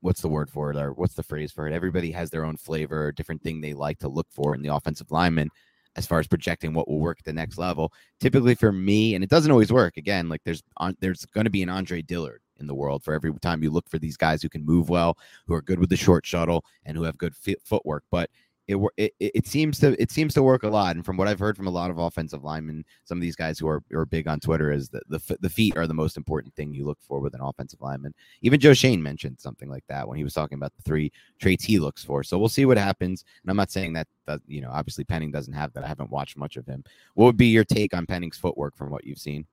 [0.00, 1.72] what's the word for it or what's the phrase for it?
[1.72, 5.10] Everybody has their own flavor, different thing they like to look for in the offensive
[5.10, 5.50] lineman
[5.98, 7.92] as far as projecting what will work at the next level.
[8.20, 9.96] Typically for me, and it doesn't always work.
[9.96, 13.14] Again, like there's on, there's going to be an Andre Dillard in the world for
[13.14, 15.90] every time you look for these guys who can move well, who are good with
[15.90, 17.34] the short shuttle, and who have good
[17.64, 18.04] footwork.
[18.12, 18.30] But
[18.68, 20.94] it, it it seems to it seems to work a lot.
[20.94, 23.58] And from what I've heard from a lot of offensive linemen, some of these guys
[23.58, 26.54] who are, are big on Twitter is that the the feet are the most important
[26.54, 28.12] thing you look for with an offensive lineman.
[28.42, 31.10] Even Joe Schoen mentioned something like that when he was talking about the three
[31.40, 32.22] traits he looks for.
[32.22, 33.24] So we'll see what happens.
[33.42, 35.84] And I'm not saying that that you know obviously Penning doesn't have that.
[35.84, 36.84] I haven't watched much of him.
[37.14, 39.46] What would be your take on Penning's footwork from what you've seen?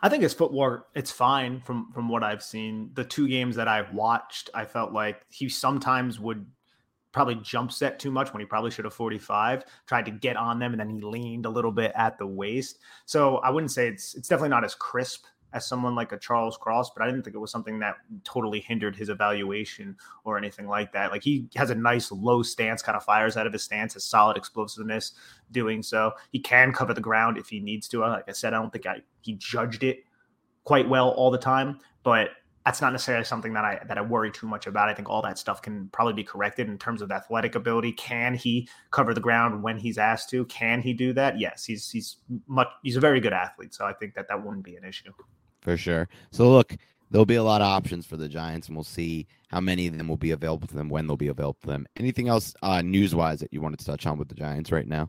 [0.00, 2.90] I think his footwork it's fine from from what I've seen.
[2.94, 6.46] The two games that I've watched, I felt like he sometimes would
[7.16, 10.58] probably jump set too much when he probably should have 45 tried to get on
[10.58, 12.78] them and then he leaned a little bit at the waist.
[13.06, 16.58] So i wouldn't say it's it's definitely not as crisp as someone like a charles
[16.58, 17.94] cross but i didn't think it was something that
[18.24, 21.10] totally hindered his evaluation or anything like that.
[21.10, 24.04] Like he has a nice low stance kind of fires out of his stance has
[24.04, 25.12] solid explosiveness
[25.52, 26.12] doing so.
[26.32, 28.00] He can cover the ground if he needs to.
[28.00, 30.00] Like i said i don't think i he judged it
[30.64, 32.28] quite well all the time but
[32.66, 34.88] that's not necessarily something that I that I worry too much about.
[34.88, 37.92] I think all that stuff can probably be corrected in terms of athletic ability.
[37.92, 40.44] Can he cover the ground when he's asked to?
[40.46, 41.38] Can he do that?
[41.38, 42.16] Yes, he's he's
[42.48, 45.12] much he's a very good athlete, so I think that that wouldn't be an issue.
[45.60, 46.08] For sure.
[46.32, 46.76] So look,
[47.12, 49.96] there'll be a lot of options for the Giants, and we'll see how many of
[49.96, 51.86] them will be available to them, when they'll be available to them.
[51.96, 54.88] Anything else uh, news wise that you wanted to touch on with the Giants right
[54.88, 55.08] now?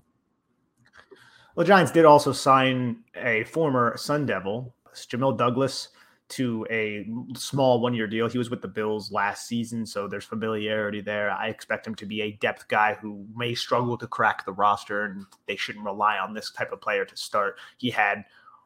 [1.56, 5.90] Well, the Giants did also sign a former Sun Devil, Jamil Douglas
[6.30, 8.28] to a small one year deal.
[8.28, 11.32] He was with the Bills last season, so there's familiarity there.
[11.32, 15.06] I expect him to be a depth guy who may struggle to crack the roster,
[15.06, 17.58] and they shouldn't rely on this type of player to start.
[17.78, 18.26] He had,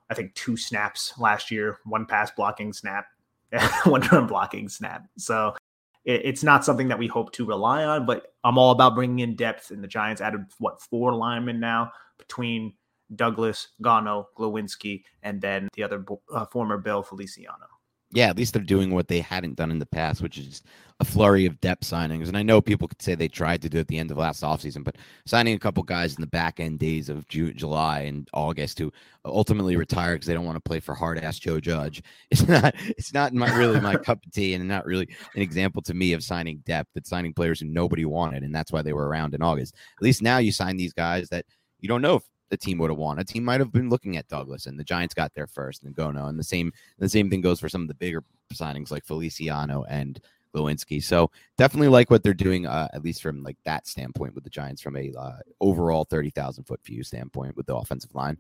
[0.09, 3.05] I think, two snaps last year one pass blocking snap,
[3.85, 5.07] one run blocking snap.
[5.17, 5.55] So
[6.03, 9.35] it's not something that we hope to rely on, but I'm all about bringing in
[9.35, 9.69] depth.
[9.69, 12.73] And the Giants added, what, four linemen now between
[13.15, 17.67] Douglas, Gono, Glowinski, and then the other uh, former Bill Feliciano.
[18.13, 20.63] Yeah, at least they're doing what they hadn't done in the past, which is
[20.99, 22.27] a flurry of depth signings.
[22.27, 24.17] And I know people could say they tried to do it at the end of
[24.17, 28.27] last offseason, but signing a couple guys in the back end days of July and
[28.33, 28.91] August to
[29.23, 32.03] ultimately retire because they don't want to play for hard ass Joe Judge.
[32.31, 35.81] It's not it's not my, really my cup of tea and not really an example
[35.83, 36.89] to me of signing depth.
[36.95, 39.75] It's signing players who nobody wanted, and that's why they were around in August.
[39.97, 41.45] At least now you sign these guys that
[41.79, 43.17] you don't know if the team would have won.
[43.17, 45.95] A team might have been looking at Douglas, and the Giants got there first, and
[45.95, 48.23] Gono, and the same the same thing goes for some of the bigger
[48.53, 50.19] signings like Feliciano and
[50.53, 51.01] Glowinski.
[51.01, 54.49] So definitely like what they're doing, uh, at least from like that standpoint with the
[54.49, 58.37] Giants, from a uh, overall thirty thousand foot view standpoint with the offensive line.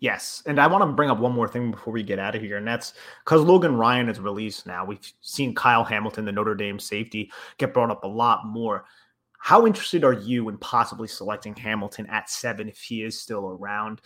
[0.00, 2.42] Yes, and I want to bring up one more thing before we get out of
[2.42, 2.92] here, and that's
[3.24, 4.84] because Logan Ryan is released now.
[4.84, 8.84] We've seen Kyle Hamilton, the Notre Dame safety, get brought up a lot more.
[9.44, 14.00] How interested are you in possibly selecting Hamilton at seven if he is still around?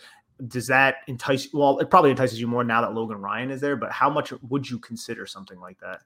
[0.47, 1.47] Does that entice?
[1.53, 3.77] Well, it probably entices you more now that Logan Ryan is there.
[3.77, 6.01] But how much would you consider something like that?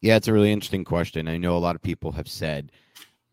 [0.00, 1.28] Yeah, it's a really interesting question.
[1.28, 2.72] I know a lot of people have said,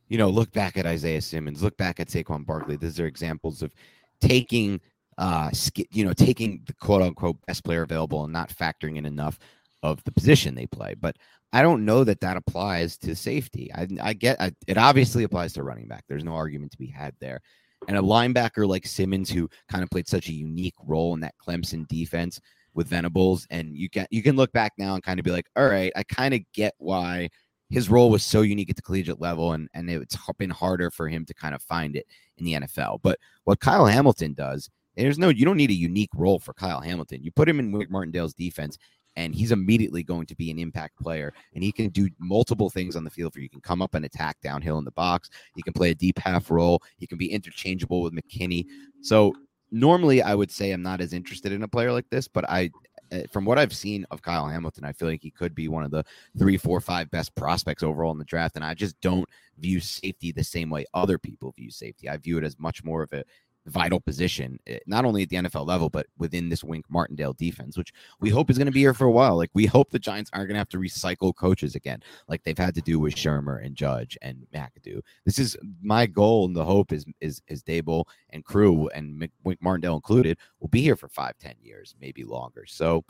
[0.07, 2.75] you know, look back at Isaiah Simmons, look back at Saquon Barkley.
[2.75, 3.73] These are examples of
[4.21, 4.79] taking,
[5.17, 5.49] uh,
[5.89, 9.39] you know, taking the quote unquote best player available and not factoring in enough
[9.81, 10.93] of the position they play.
[10.93, 11.17] But
[11.51, 13.71] I don't know that that applies to safety.
[13.73, 16.05] I, I get I, it obviously applies to running back.
[16.07, 17.41] There's no argument to be had there.
[17.87, 21.35] And a linebacker like Simmons, who kind of played such a unique role in that
[21.37, 22.39] Clemson defense
[22.73, 25.47] with Venables, and you can you can look back now and kind of be like,
[25.55, 27.29] all right, I kind of get why
[27.69, 31.07] his role was so unique at the collegiate level, and and it's been harder for
[31.07, 32.05] him to kind of find it
[32.37, 32.99] in the NFL.
[33.01, 36.81] But what Kyle Hamilton does, there's no you don't need a unique role for Kyle
[36.81, 37.23] Hamilton.
[37.23, 38.77] You put him in Martindale's defense,
[39.15, 41.33] and he's immediately going to be an impact player.
[41.53, 43.49] And he can do multiple things on the field for you.
[43.49, 45.29] can come up and attack downhill in the box.
[45.55, 46.81] He can play a deep half role.
[46.97, 48.65] He can be interchangeable with McKinney.
[49.01, 49.33] So
[49.71, 52.71] normally I would say I'm not as interested in a player like this, but I
[53.11, 55.83] uh, from what I've seen of Kyle Hamilton, I feel like he could be one
[55.83, 56.03] of the
[56.37, 58.55] three, four, five best prospects overall in the draft.
[58.55, 62.07] And I just don't view safety the same way other people view safety.
[62.07, 63.23] I view it as much more of a
[63.69, 67.77] vital position, eh, not only at the NFL level, but within this Wink Martindale defense,
[67.77, 69.37] which we hope is going to be here for a while.
[69.37, 72.57] Like we hope the Giants aren't going to have to recycle coaches again, like they've
[72.57, 75.01] had to do with Shurmur and Judge and McAdoo.
[75.25, 79.61] This is my goal, and the hope is is is Daboll and crew and Wink
[79.61, 82.65] Martindale included will be here for five, ten years, maybe longer.
[82.67, 83.05] So.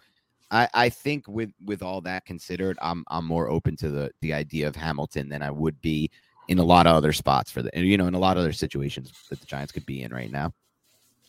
[0.51, 4.34] I, I think with with all that considered, I'm I'm more open to the the
[4.34, 6.10] idea of Hamilton than I would be
[6.50, 8.52] in a lot of other spots for the you know in a lot of other
[8.52, 10.52] situations that the Giants could be in right now.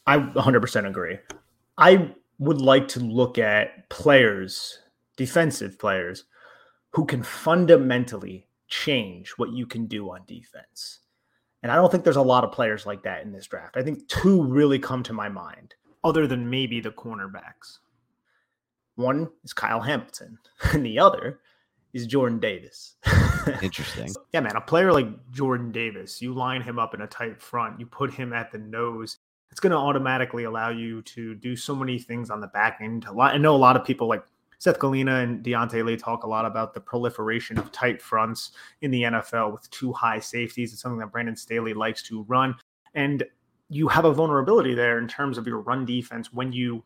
[0.07, 1.19] I 100% agree.
[1.77, 4.79] I would like to look at players,
[5.17, 6.25] defensive players,
[6.91, 11.01] who can fundamentally change what you can do on defense.
[11.63, 13.77] And I don't think there's a lot of players like that in this draft.
[13.77, 17.79] I think two really come to my mind, other than maybe the cornerbacks.
[18.97, 20.39] One is Kyle Hamilton,
[20.73, 21.41] and the other
[21.93, 22.97] is Jordan Davis.
[23.63, 24.13] Interesting.
[24.33, 24.57] yeah, man.
[24.57, 28.13] A player like Jordan Davis, you line him up in a tight front, you put
[28.13, 29.19] him at the nose.
[29.51, 33.07] It's going to automatically allow you to do so many things on the back end.
[33.21, 34.25] I know a lot of people like
[34.61, 38.91] Seth Galina and Diante Lee talk a lot about the proliferation of tight fronts in
[38.91, 40.73] the NFL with two high safeties.
[40.73, 42.55] It's something that Brandon Staley likes to run.
[42.95, 43.25] And
[43.71, 46.85] you have a vulnerability there in terms of your run defense when you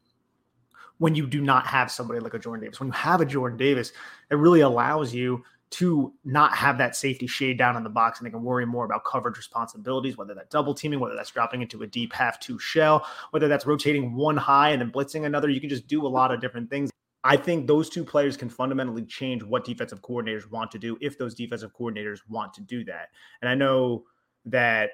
[0.99, 2.79] when you do not have somebody like a Jordan Davis.
[2.79, 3.93] When you have a Jordan Davis,
[4.31, 8.27] it really allows you to not have that safety shade down in the box and
[8.27, 11.83] they can worry more about coverage responsibilities, whether that's double teaming, whether that's dropping into
[11.83, 15.49] a deep half two shell, whether that's rotating one high and then blitzing another.
[15.49, 16.91] You can just do a lot of different things.
[17.25, 21.19] I think those two players can fundamentally change what defensive coordinators want to do if
[21.19, 23.09] those defensive coordinators want to do that.
[23.41, 24.05] And I know
[24.45, 24.91] that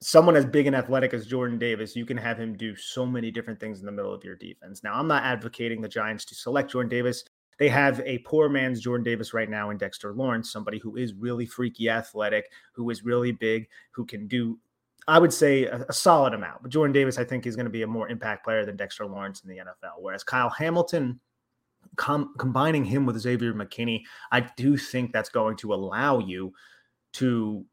[0.00, 3.30] someone as big and athletic as Jordan Davis, you can have him do so many
[3.30, 4.82] different things in the middle of your defense.
[4.82, 7.24] Now, I'm not advocating the Giants to select Jordan Davis.
[7.60, 11.12] They have a poor man's Jordan Davis right now in Dexter Lawrence, somebody who is
[11.12, 14.58] really freaky athletic, who is really big, who can do,
[15.06, 16.62] I would say, a, a solid amount.
[16.62, 19.04] But Jordan Davis, I think, is going to be a more impact player than Dexter
[19.04, 20.00] Lawrence in the NFL.
[20.00, 21.20] Whereas Kyle Hamilton,
[21.96, 26.54] com- combining him with Xavier McKinney, I do think that's going to allow you
[27.12, 27.66] to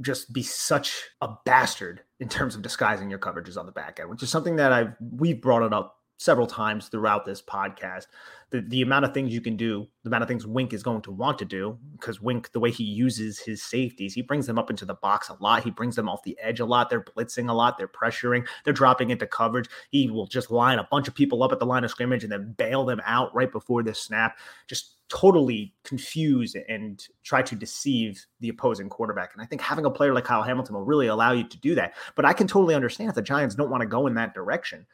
[0.00, 4.10] just be such a bastard in terms of disguising your coverages on the back end,
[4.10, 8.06] which is something that I've we've brought it up several times throughout this podcast.
[8.50, 11.02] The the amount of things you can do, the amount of things Wink is going
[11.02, 14.58] to want to do, because Wink, the way he uses his safeties, he brings them
[14.58, 15.64] up into the box a lot.
[15.64, 16.90] He brings them off the edge a lot.
[16.90, 17.78] They're blitzing a lot.
[17.78, 18.46] They're pressuring.
[18.64, 19.68] They're dropping into coverage.
[19.90, 22.32] He will just line a bunch of people up at the line of scrimmage and
[22.32, 24.38] then bail them out right before the snap.
[24.66, 29.34] Just totally confuse and try to deceive the opposing quarterback.
[29.34, 31.74] And I think having a player like Kyle Hamilton will really allow you to do
[31.74, 31.94] that.
[32.16, 34.86] But I can totally understand if the Giants don't want to go in that direction.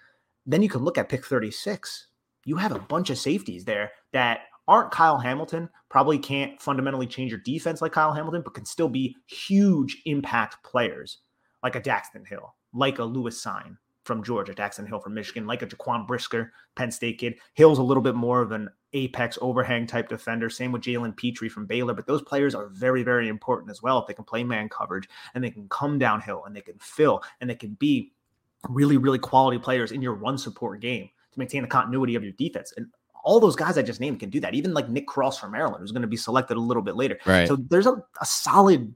[0.48, 2.08] Then you can look at pick 36.
[2.46, 7.30] You have a bunch of safeties there that aren't Kyle Hamilton, probably can't fundamentally change
[7.30, 11.18] your defense like Kyle Hamilton, but can still be huge impact players
[11.62, 15.60] like a Daxton Hill, like a Lewis Cine from Georgia, Daxton Hill from Michigan, like
[15.60, 17.34] a Jaquan Brisker, Penn State kid.
[17.52, 20.48] Hill's a little bit more of an apex overhang type defender.
[20.48, 21.92] Same with Jalen Pitre from Baylor.
[21.92, 25.10] But those players are very, very important as well if they can play man coverage
[25.34, 28.12] and they can come downhill and they can fill and they can be
[28.68, 32.32] really, really quality players in your run support game to maintain the continuity of your
[32.32, 32.72] defense.
[32.76, 32.86] And
[33.24, 34.54] all those guys I just named can do that.
[34.54, 37.18] Even like Nick Cross from Maryland, who's going to be selected a little bit later.
[37.26, 37.46] Right.
[37.46, 38.94] So there's a, a solid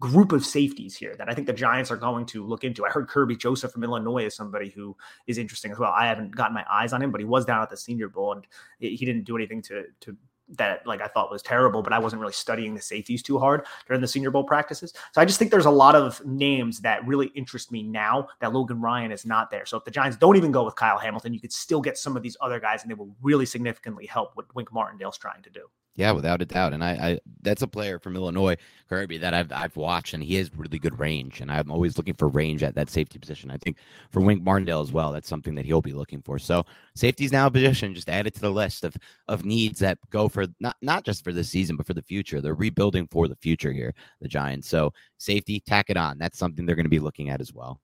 [0.00, 2.86] group of safeties here that I think the Giants are going to look into.
[2.86, 4.96] I heard Kerby Joseph from Illinois is somebody who
[5.26, 5.92] is interesting as well.
[5.92, 8.32] I haven't gotten my eyes on him, but he was down at the Senior Bowl
[8.32, 8.46] and
[8.78, 10.16] he didn't do anything to to
[10.50, 13.66] that like I thought was terrible, but I wasn't really studying the safeties too hard
[13.86, 14.92] during the Senior Bowl practices.
[15.12, 18.52] So I just think there's a lot of names that really interest me now that
[18.52, 19.66] Logan Ryan is not there.
[19.66, 22.16] So if the Giants don't even go with Kyle Hamilton, you could still get some
[22.16, 25.50] of these other guys, and they will really significantly help what Wink Martindale's trying to
[25.50, 25.68] do.
[25.98, 26.74] Yeah, without a doubt.
[26.74, 28.56] And I, I that's a player from Illinois,
[28.88, 31.40] Kerby, that I've I've watched, and he has really good range.
[31.40, 33.50] And I'm always looking for range at that safety position.
[33.50, 33.78] I think
[34.12, 36.38] for Wink Martindale as well, that's something that he'll be looking for.
[36.38, 37.94] So safety's now a position.
[37.96, 38.96] Just add it to the list of
[39.26, 42.40] of needs that go for not not just for this season, but for the future.
[42.40, 44.68] They're rebuilding for the future here, the Giants.
[44.68, 46.16] So safety, tack it on.
[46.18, 47.80] That's something they're going to be looking at as well.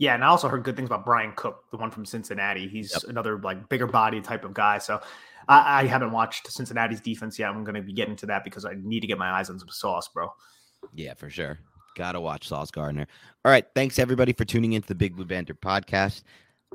[0.00, 2.66] Yeah, and I also heard good things about Bryan Cook, the one from Cincinnati.
[2.66, 3.02] He's yep.
[3.10, 4.78] another like bigger body type of guy.
[4.78, 4.98] So
[5.46, 7.50] I, I haven't watched Cincinnati's defense yet.
[7.50, 9.58] I'm going to be getting to that because I need to get my eyes on
[9.58, 10.32] some sauce, bro.
[10.94, 11.58] Yeah, for sure.
[11.96, 13.06] Gotta watch Sauce Gardner.
[13.44, 13.66] All right.
[13.74, 16.22] Thanks everybody for tuning into the Big Blue Banter podcast.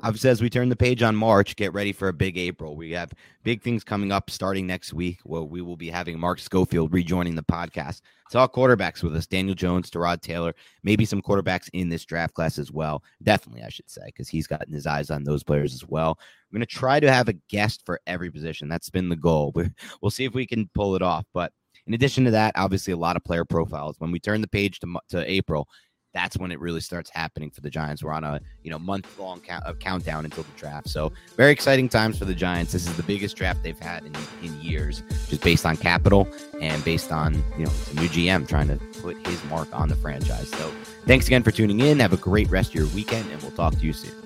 [0.02, 2.76] Obviously, as we turn the page on March, get ready for a big April.
[2.76, 6.38] We have big things coming up starting next week where we will be having Mark
[6.38, 8.02] Schofield rejoining the podcast.
[8.26, 12.34] It's all quarterbacks with us Daniel Jones, Tyrod Taylor, maybe some quarterbacks in this draft
[12.34, 13.02] class as well.
[13.22, 16.18] Definitely, I should say, because he's gotten his eyes on those players as well.
[16.50, 18.68] We're going to try to have a guest for every position.
[18.68, 19.54] That's been the goal.
[20.02, 21.24] We'll see if we can pull it off.
[21.32, 21.52] But
[21.86, 23.96] in addition to that, obviously, a lot of player profiles.
[23.98, 25.68] When we turn the page to, to April,
[26.16, 28.02] that's when it really starts happening for the Giants.
[28.02, 31.52] We're on a you know month long count, uh, countdown until the draft, so very
[31.52, 32.72] exciting times for the Giants.
[32.72, 36.26] This is the biggest draft they've had in, in years, just based on capital
[36.60, 39.96] and based on you know the new GM trying to put his mark on the
[39.96, 40.48] franchise.
[40.50, 40.72] So
[41.06, 42.00] thanks again for tuning in.
[42.00, 44.25] Have a great rest of your weekend, and we'll talk to you soon.